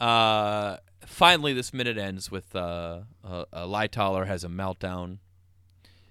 Uh, 0.00 0.78
finally, 1.06 1.52
this 1.52 1.72
minute 1.72 1.96
ends 1.96 2.30
with 2.30 2.54
uh, 2.54 3.00
uh, 3.24 3.44
uh, 3.52 3.66
Lightoller 3.66 4.26
has 4.26 4.44
a 4.44 4.48
meltdown. 4.48 5.18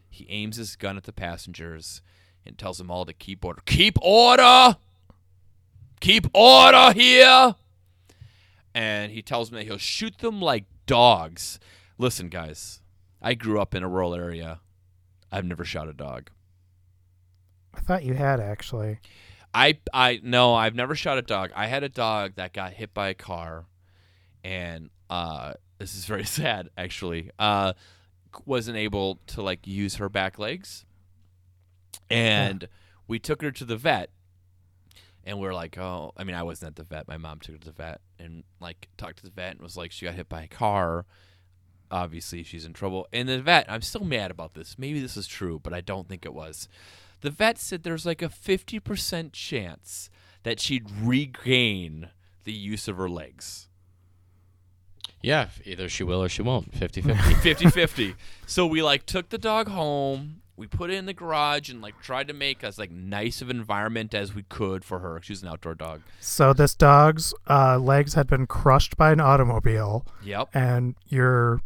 He 0.10 0.26
aims 0.30 0.58
his 0.58 0.76
gun 0.76 0.98
at 0.98 1.04
the 1.04 1.14
passengers 1.14 2.02
and 2.46 2.58
tells 2.58 2.78
them 2.78 2.90
all 2.90 3.06
to 3.06 3.14
keep 3.14 3.44
order. 3.44 3.62
Keep 3.66 3.98
order! 4.02 4.78
Keep 6.00 6.28
order 6.34 6.94
here! 6.94 7.56
And 8.74 9.12
he 9.12 9.22
tells 9.22 9.50
them 9.50 9.58
that 9.58 9.66
he'll 9.66 9.78
shoot 9.78 10.20
them 10.20 10.42
like 10.42 10.66
dogs. 10.86 11.60
Listen, 11.98 12.30
guys, 12.30 12.82
I 13.22 13.34
grew 13.34 13.60
up 13.60 13.74
in 13.76 13.84
a 13.84 13.90
rural 13.90 14.14
area. 14.14 14.60
I've 15.32 15.46
never 15.46 15.66
shot 15.66 15.90
a 15.90 15.94
dog. 15.94 16.30
I 17.76 17.80
thought 17.82 18.04
you 18.04 18.14
had 18.14 18.40
actually. 18.40 19.00
I 19.54 19.78
I 19.94 20.20
no, 20.24 20.54
I've 20.54 20.76
never 20.76 20.96
shot 20.96 21.18
a 21.18 21.22
dog. 21.22 21.52
I 21.56 21.68
had 21.68 21.84
a 21.84 21.90
dog 21.90 22.34
that 22.36 22.54
got 22.54 22.74
hit 22.74 22.94
by 22.94 23.10
a 23.10 23.14
car, 23.14 23.66
and 24.44 24.90
uh, 25.10 25.54
this 25.78 25.96
is 25.96 26.06
very 26.06 26.26
sad 26.40 26.70
actually. 26.78 27.32
Uh, 27.40 27.74
wasn't 28.46 28.78
able 28.78 29.20
to 29.28 29.42
like 29.42 29.66
use 29.66 29.96
her 29.96 30.10
back 30.10 30.38
legs, 30.38 30.86
and 32.10 32.68
we 33.08 33.20
took 33.20 33.42
her 33.42 33.52
to 33.52 33.66
the 33.66 33.78
vet, 33.78 34.10
And 35.24 35.40
we're 35.40 35.54
like, 35.54 35.78
oh, 35.78 36.12
I 36.18 36.24
mean, 36.24 36.36
I 36.36 36.44
wasn't 36.44 36.70
at 36.70 36.76
the 36.76 36.84
vet. 36.84 37.08
My 37.08 37.18
mom 37.18 37.40
took 37.40 37.56
her 37.56 37.60
to 37.60 37.68
the 37.68 37.72
vet 37.72 38.02
and 38.20 38.44
like 38.60 38.90
talked 38.98 39.18
to 39.18 39.24
the 39.24 39.32
vet 39.32 39.54
and 39.54 39.62
was 39.62 39.78
like, 39.78 39.92
she 39.92 40.06
got 40.06 40.16
hit 40.16 40.30
by 40.30 40.44
a 40.44 40.48
car. 40.48 41.06
Obviously, 41.92 42.44
she's 42.44 42.66
in 42.66 42.74
trouble. 42.74 43.08
And 43.14 43.30
the 43.30 43.42
vet, 43.42 43.66
I'm 43.70 43.82
still 43.82 44.04
mad 44.04 44.32
about 44.32 44.54
this. 44.54 44.78
Maybe 44.78 45.00
this 45.02 45.16
is 45.18 45.28
true, 45.28 45.60
but 45.62 45.74
I 45.74 45.82
don't 45.82 46.10
think 46.10 46.26
it 46.26 46.34
was. 46.34 46.68
The 47.26 47.32
vet 47.32 47.58
said 47.58 47.82
there's 47.82 48.06
like 48.06 48.22
a 48.22 48.30
50% 48.30 49.32
chance 49.34 50.12
that 50.44 50.60
she'd 50.60 50.86
regain 51.02 52.10
the 52.44 52.52
use 52.54 52.88
of 52.88 52.98
her 52.98 53.10
legs. 53.10 53.68
Yeah, 55.24 55.50
either 55.64 55.90
she 55.90 56.04
will 56.04 56.22
or 56.22 56.30
she 56.30 56.44
won't. 56.44 56.72
50-50. 56.74 57.42
50 57.42 57.70
50. 57.72 58.16
So 58.46 58.68
we 58.68 58.84
like 58.84 59.08
took 59.08 59.30
the 59.30 59.40
dog 59.40 59.70
home. 59.70 60.42
We 60.56 60.68
put 60.68 60.92
it 60.92 60.94
in 60.98 61.08
the 61.08 61.16
garage 61.16 61.68
and 61.68 61.82
like 61.82 62.00
tried 62.00 62.28
to 62.28 62.34
make 62.36 62.64
as 62.64 62.78
like 62.78 62.92
nice 62.92 63.42
of 63.42 63.50
an 63.50 63.58
environment 63.58 64.14
as 64.14 64.36
we 64.36 64.44
could 64.44 64.86
for 64.86 65.00
her. 65.00 65.20
She 65.24 65.34
was 65.34 65.42
an 65.42 65.50
outdoor 65.50 65.74
dog. 65.74 66.04
So 66.20 66.54
this 66.54 66.76
dog's 66.76 67.34
uh, 67.50 67.80
legs 67.80 68.14
had 68.14 68.28
been 68.28 68.46
crushed 68.46 68.98
by 68.98 69.12
an 69.12 69.20
automobile, 69.20 70.06
Yep. 70.24 70.50
and 70.54 70.94
your 71.08 71.62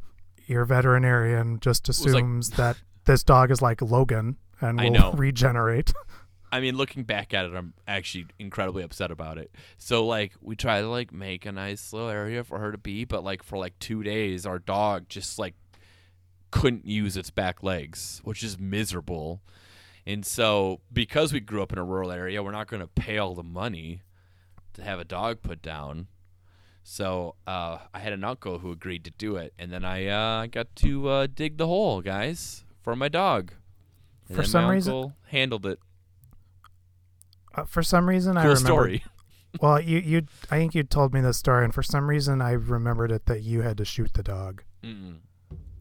your 0.48 0.63
veterinarian 0.63 1.60
just 1.60 1.89
like- 1.89 1.98
assumes 2.15 2.52
that 2.52 2.78
this 3.10 3.24
dog 3.24 3.50
is 3.50 3.60
like 3.60 3.82
Logan 3.82 4.38
and 4.62 4.80
I 4.80 4.86
will 4.86 4.91
know. 4.91 5.12
regenerate. 5.17 5.93
I 6.52 6.60
mean, 6.60 6.78
looking 6.78 7.04
back 7.04 7.34
at 7.34 7.45
it, 7.45 7.56
I'm 7.56 7.74
actually 7.88 8.28
incredibly 8.38 8.84
upset 8.84 9.10
about 9.10 9.39
it. 9.39 9.52
So 9.80 10.06
like 10.06 10.34
we 10.41 10.56
try 10.56 10.82
to 10.82 10.88
like 10.88 11.12
make 11.12 11.48
a 11.48 11.52
nice 11.52 11.91
little 11.91 12.10
area 12.10 12.43
for 12.43 12.60
her 12.60 12.72
to 12.72 12.78
be, 12.78 13.06
but 13.06 13.24
like 13.24 13.41
for 13.41 13.58
like 13.58 13.78
two 13.80 14.04
days, 14.04 14.45
our 14.45 14.60
dog 14.60 15.10
just 15.10 15.39
like 15.39 15.56
couldn't 16.52 16.86
use 16.86 17.17
its 17.17 17.32
back 17.32 17.63
legs, 17.63 18.22
which 18.24 18.43
is 18.43 18.60
miserable. 18.60 19.41
And 20.06 20.24
so 20.24 20.80
because 20.93 21.34
we 21.34 21.39
grew 21.39 21.63
up 21.63 21.74
in 21.74 21.80
a 21.80 21.84
rural 21.84 22.12
area, 22.12 22.43
we're 22.43 22.52
not 22.52 22.67
going 22.67 22.82
to 22.82 22.88
pay 22.88 23.17
all 23.17 23.34
the 23.34 23.43
money 23.43 24.02
to 24.74 24.84
have 24.84 25.00
a 25.00 25.06
dog 25.06 25.41
put 25.41 25.63
down. 25.63 26.08
So 26.84 27.36
uh, 27.48 27.80
I 27.91 28.00
had 28.00 28.13
an 28.13 28.24
uncle 28.24 28.60
who 28.60 28.72
agreed 28.72 29.04
to 29.06 29.12
do 29.12 29.36
it, 29.36 29.54
and 29.58 29.72
then 29.72 29.84
I 29.84 30.08
uh, 30.08 30.45
got 30.48 30.76
to 30.78 31.10
uh, 31.10 31.28
dig 31.28 31.58
the 31.58 31.67
hole, 31.67 32.02
guys, 32.02 32.65
for 32.82 32.96
my 32.96 33.08
dog. 33.10 33.54
And 34.28 34.36
For 34.36 34.42
then 34.44 34.50
some 34.52 34.63
my 34.65 34.74
reason- 34.74 34.94
uncle 34.94 35.13
handled 35.28 35.65
it. 35.65 35.80
Uh, 37.56 37.65
for 37.65 37.82
some 37.84 38.08
reason, 38.08 38.38
I 38.38 38.44
remember. 38.44 38.60
story. 38.65 39.04
Well, 39.60 39.82
you 39.82 39.98
you 39.98 40.22
I 40.52 40.58
think 40.60 40.76
you 40.76 40.84
told 40.84 41.12
me 41.12 41.22
the 41.22 41.34
story, 41.34 41.65
and 41.65 41.74
for 41.74 41.82
some 41.82 42.08
reason, 42.08 42.39
I 42.39 42.52
remembered 42.52 43.12
it 43.12 43.26
that 43.26 43.42
you 43.42 43.63
had 43.63 43.78
to 43.80 43.84
shoot 43.86 44.13
the 44.13 44.22
dog. 44.22 44.62
Mm-mm. 44.84 45.22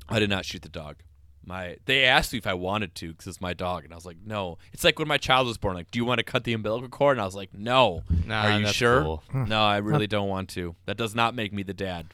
I 0.09 0.19
did 0.19 0.31
not 0.31 0.47
shoot 0.47 0.63
the 0.63 0.71
dog. 0.71 1.03
My 1.45 1.77
they 1.85 2.05
asked 2.07 2.33
me 2.33 2.39
if 2.39 2.47
I 2.47 2.55
wanted 2.55 2.95
to 2.95 3.09
because 3.09 3.27
it's 3.27 3.43
my 3.43 3.53
dog, 3.53 3.85
and 3.85 3.93
I 3.93 3.97
was 3.97 4.07
like, 4.07 4.17
no. 4.25 4.57
It's 4.73 4.85
like 4.85 4.99
when 4.99 5.07
my 5.07 5.19
child 5.19 5.47
was 5.49 5.59
born. 5.59 5.75
Like, 5.75 5.91
do 5.91 5.99
you 5.99 6.07
want 6.07 6.17
to 6.17 6.25
cut 6.25 6.45
the 6.45 6.55
umbilical 6.55 6.89
cord? 6.89 7.19
And 7.19 7.21
I 7.21 7.27
was 7.27 7.35
like, 7.35 7.53
no. 7.53 8.05
Nah, 8.27 8.45
Are 8.47 8.59
you 8.59 8.67
sure? 8.69 9.03
cool. 9.03 9.23
No, 9.35 9.61
I 9.61 9.77
really 9.77 10.07
don't 10.07 10.31
want 10.31 10.49
to. 10.51 10.75
That 10.87 10.97
does 10.97 11.15
not 11.15 11.35
make 11.35 11.53
me 11.53 11.63
the 11.63 11.75
dad. 11.75 12.07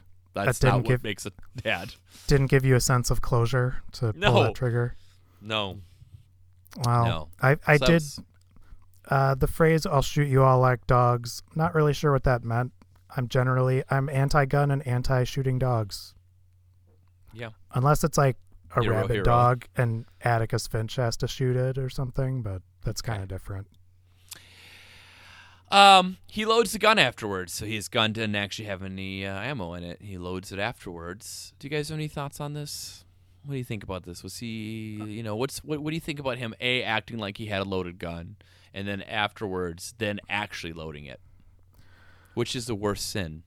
That's 0.43 0.59
didn't 0.59 0.73
not 0.73 0.77
what 0.83 0.87
give- 0.89 1.03
makes 1.03 1.25
a 1.25 1.31
dad. 1.55 1.93
Didn't 2.27 2.47
give 2.47 2.65
you 2.65 2.75
a 2.75 2.79
sense 2.81 3.09
of 3.09 3.21
closure 3.21 3.81
to 3.93 4.11
pull 4.11 4.43
that 4.43 4.55
trigger. 4.55 4.95
No, 5.41 5.79
Wow. 6.83 7.05
no. 7.05 7.29
I 7.41 7.57
I 7.65 7.77
So 7.77 7.85
did 7.85 7.93
was- 7.93 8.19
uh, 9.07 9.35
the 9.35 9.47
phrase 9.47 9.85
"I'll 9.85 10.01
shoot 10.01 10.27
you 10.27 10.43
all 10.43 10.59
like 10.59 10.85
dogs." 10.87 11.41
Not 11.55 11.73
really 11.73 11.93
sure 11.93 12.11
what 12.11 12.23
that 12.23 12.43
meant. 12.43 12.73
I'm 13.15 13.27
generally 13.29 13.83
I'm 13.89 14.09
anti-gun 14.09 14.71
and 14.71 14.85
anti-shooting 14.85 15.57
dogs. 15.59 16.13
Yeah. 17.33 17.49
Unless 17.73 18.03
it's 18.03 18.17
like 18.17 18.37
a 18.75 18.81
Hero, 18.81 18.95
rabid 18.97 19.11
hero. 19.11 19.23
dog 19.23 19.65
and 19.77 20.05
Atticus 20.21 20.67
Finch 20.67 20.95
has 20.97 21.15
to 21.17 21.27
shoot 21.27 21.55
it 21.55 21.77
or 21.77 21.89
something, 21.89 22.41
but 22.41 22.61
that's 22.83 23.01
kind 23.01 23.21
of 23.23 23.29
different. 23.29 23.67
Um, 25.71 26.17
he 26.27 26.45
loads 26.45 26.73
the 26.73 26.79
gun 26.79 26.99
afterwards, 26.99 27.53
so 27.53 27.65
his 27.65 27.87
gun 27.87 28.13
didn't 28.13 28.35
actually 28.35 28.65
have 28.65 28.83
any 28.83 29.25
uh, 29.25 29.39
ammo 29.39 29.73
in 29.73 29.83
it. 29.83 30.01
He 30.01 30.17
loads 30.17 30.51
it 30.51 30.59
afterwards. 30.59 31.53
Do 31.59 31.67
you 31.67 31.71
guys 31.71 31.89
have 31.89 31.97
any 31.97 32.07
thoughts 32.07 32.39
on 32.39 32.53
this? 32.53 33.03
What 33.45 33.53
do 33.53 33.57
you 33.57 33.63
think 33.63 33.83
about 33.83 34.03
this? 34.03 34.23
Was 34.23 34.37
he, 34.37 35.01
you 35.05 35.23
know, 35.23 35.35
what's 35.35 35.63
what? 35.63 35.79
What 35.79 35.91
do 35.91 35.95
you 35.95 36.01
think 36.01 36.19
about 36.19 36.37
him? 36.37 36.55
A 36.59 36.83
acting 36.83 37.17
like 37.17 37.37
he 37.37 37.47
had 37.47 37.61
a 37.61 37.65
loaded 37.65 37.99
gun, 37.99 38.37
and 38.73 38.87
then 38.87 39.01
afterwards, 39.03 39.93
then 39.97 40.19
actually 40.29 40.73
loading 40.73 41.05
it. 41.05 41.19
Which 42.33 42.55
is 42.55 42.65
the 42.65 42.75
worst 42.75 43.09
sin? 43.09 43.43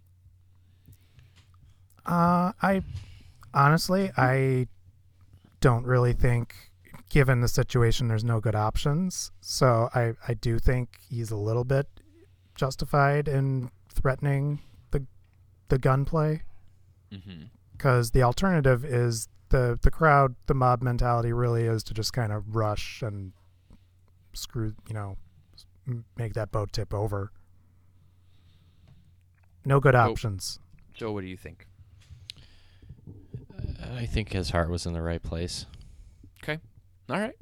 Uh, 2.06 2.52
I 2.62 2.82
honestly 3.52 4.10
I 4.16 4.68
don't 5.60 5.84
really 5.84 6.12
think, 6.12 6.54
given 7.10 7.40
the 7.40 7.48
situation, 7.48 8.08
there's 8.08 8.24
no 8.24 8.40
good 8.40 8.54
options. 8.54 9.32
So 9.40 9.88
I 9.94 10.14
I 10.26 10.34
do 10.34 10.58
think 10.58 10.98
he's 11.08 11.30
a 11.30 11.36
little 11.36 11.64
bit 11.64 11.88
justified 12.58 13.26
in 13.28 13.70
threatening 13.88 14.60
the 14.90 15.06
the 15.70 15.78
gunplay. 15.78 16.42
Mm-hmm. 17.10 17.44
because 17.72 18.10
the 18.10 18.22
alternative 18.22 18.84
is 18.84 19.28
the 19.48 19.78
the 19.80 19.90
crowd 19.90 20.34
the 20.44 20.52
mob 20.52 20.82
mentality 20.82 21.32
really 21.32 21.62
is 21.64 21.82
to 21.84 21.94
just 21.94 22.12
kind 22.12 22.32
of 22.32 22.54
rush 22.54 23.00
and 23.00 23.32
screw 24.34 24.74
you 24.86 24.92
know 24.94 25.16
make 26.18 26.34
that 26.34 26.52
boat 26.52 26.70
tip 26.70 26.92
over 26.92 27.32
no 29.64 29.80
good 29.80 29.94
Oh. 29.94 30.00
options 30.10 30.58
Joe, 30.92 31.12
what 31.12 31.22
do 31.22 31.28
you 31.28 31.36
think? 31.38 31.66
I 33.96 34.04
think 34.04 34.32
his 34.32 34.50
heart 34.50 34.68
was 34.68 34.84
in 34.84 34.92
the 34.92 35.00
right 35.00 35.22
place. 35.22 35.64
Okay. 36.42 36.58
All 37.08 37.18
right, 37.20 37.34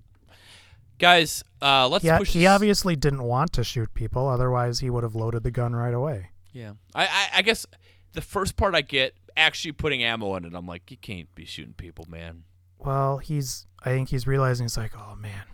guys, 0.98 1.42
uh, 1.62 1.88
let's 1.88 2.04
yeah 2.04 2.18
push. 2.18 2.32
he 2.32 2.40
this- 2.40 2.48
obviously 2.48 2.96
didn't 2.96 3.22
want 3.22 3.52
to 3.54 3.64
shoot 3.64 3.92
people 3.94 4.28
otherwise 4.28 4.80
he 4.80 4.90
would 4.90 5.02
have 5.02 5.14
loaded 5.14 5.42
the 5.42 5.50
gun 5.50 5.74
right 5.74 5.94
away 5.94 6.30
Yeah, 6.52 6.72
I, 6.94 7.06
I, 7.06 7.28
I 7.36 7.42
guess 7.42 7.66
the 8.12 8.20
first 8.22 8.56
part 8.56 8.74
I 8.74 8.80
get 8.82 9.14
actually 9.36 9.72
putting 9.72 10.02
ammo 10.02 10.34
in 10.36 10.44
it. 10.46 10.54
I'm 10.54 10.66
like, 10.66 10.90
you 10.90 10.96
can't 10.96 11.32
be 11.34 11.44
shooting 11.44 11.74
people, 11.74 12.06
man. 12.08 12.44
well 12.78 13.18
he's 13.18 13.66
i 13.82 13.90
think 13.90 14.08
he's 14.08 14.26
realizing 14.26 14.64
he's 14.64 14.76
like 14.76 14.92
oh 14.98 15.14
man 15.16 15.44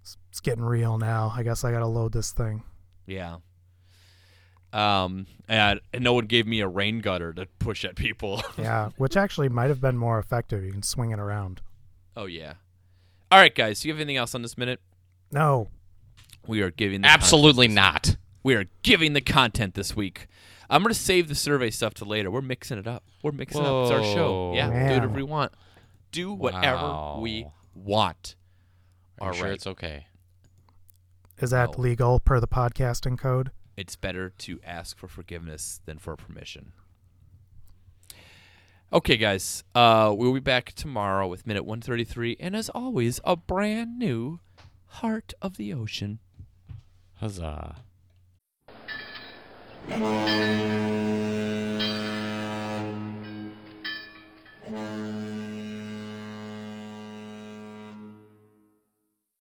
it's, 0.00 0.16
it's 0.30 0.40
getting 0.40 0.64
real 0.64 0.96
now 0.98 1.32
i 1.36 1.42
guess 1.42 1.62
i 1.64 1.70
gotta 1.70 1.86
load 1.86 2.12
this 2.12 2.32
thing 2.32 2.62
Yeah. 3.06 3.36
Um, 4.72 5.26
and, 5.48 5.80
and 5.92 6.04
no 6.04 6.12
one 6.12 6.26
gave 6.26 6.46
me 6.46 6.60
a 6.60 6.68
rain 6.68 7.00
gutter 7.00 7.32
to 7.32 7.46
push 7.58 7.84
at 7.84 7.96
people. 7.96 8.40
yeah 8.58 8.90
which 8.96 9.16
actually 9.16 9.48
might 9.48 9.68
have 9.68 9.80
been 9.80 9.96
more 9.96 10.18
effective 10.18 10.62
you 10.64 10.70
can 10.72 10.82
swing 10.82 11.10
it 11.10 11.18
around 11.18 11.60
oh 12.16 12.26
yeah. 12.26 12.54
All 13.30 13.38
right, 13.38 13.54
guys. 13.54 13.80
Do 13.80 13.88
you 13.88 13.94
have 13.94 14.00
anything 14.00 14.16
else 14.16 14.34
on 14.34 14.42
this 14.42 14.58
minute? 14.58 14.80
no 15.32 15.68
We 16.46 16.60
are 16.62 16.70
giving 16.70 17.02
the 17.02 17.08
Absolutely 17.08 17.68
not. 17.68 18.16
We 18.42 18.54
are 18.54 18.64
giving 18.82 19.12
the 19.12 19.20
content 19.20 19.74
this 19.74 19.94
week. 19.94 20.26
I'm 20.68 20.82
gonna 20.82 20.94
save 20.94 21.28
the 21.28 21.34
survey 21.34 21.70
stuff 21.70 21.94
to 21.94 22.04
later. 22.04 22.30
We're 22.30 22.40
mixing 22.42 22.78
it 22.78 22.86
up. 22.86 23.04
We're 23.22 23.32
mixing 23.32 23.60
up. 23.62 23.82
It's 23.84 23.90
our 23.92 24.02
show. 24.02 24.32
Whoa. 24.50 24.54
Yeah, 24.54 24.66
do 24.68 24.72
Man. 24.72 24.92
whatever 24.94 25.14
we 25.14 25.22
want. 25.22 25.52
Do 26.12 26.32
whatever 26.32 27.16
we 27.18 27.46
want. 27.74 28.34
Are 29.20 29.28
All 29.28 29.34
you 29.34 29.40
sure 29.42 29.52
it's 29.52 29.66
okay? 29.66 30.06
is 31.38 31.50
that 31.50 31.76
No. 31.76 31.82
legal 31.82 32.20
per 32.20 32.38
the 32.40 32.48
podcasting 32.48 33.18
code 33.18 33.50
it's 33.76 33.96
better 33.96 34.28
to 34.28 34.60
ask 34.62 34.98
for 34.98 35.08
forgiveness 35.08 35.80
than 35.86 35.98
for 35.98 36.14
permission. 36.16 36.72
Okay, 38.92 39.16
guys, 39.16 39.62
uh, 39.72 40.12
we'll 40.16 40.32
be 40.32 40.40
back 40.40 40.72
tomorrow 40.72 41.28
with 41.28 41.46
minute 41.46 41.64
133, 41.64 42.38
and 42.40 42.56
as 42.56 42.68
always, 42.70 43.20
a 43.22 43.36
brand 43.36 44.00
new 44.00 44.40
Heart 44.86 45.32
of 45.40 45.56
the 45.56 45.72
Ocean. 45.72 46.18
Huzzah. 47.18 47.76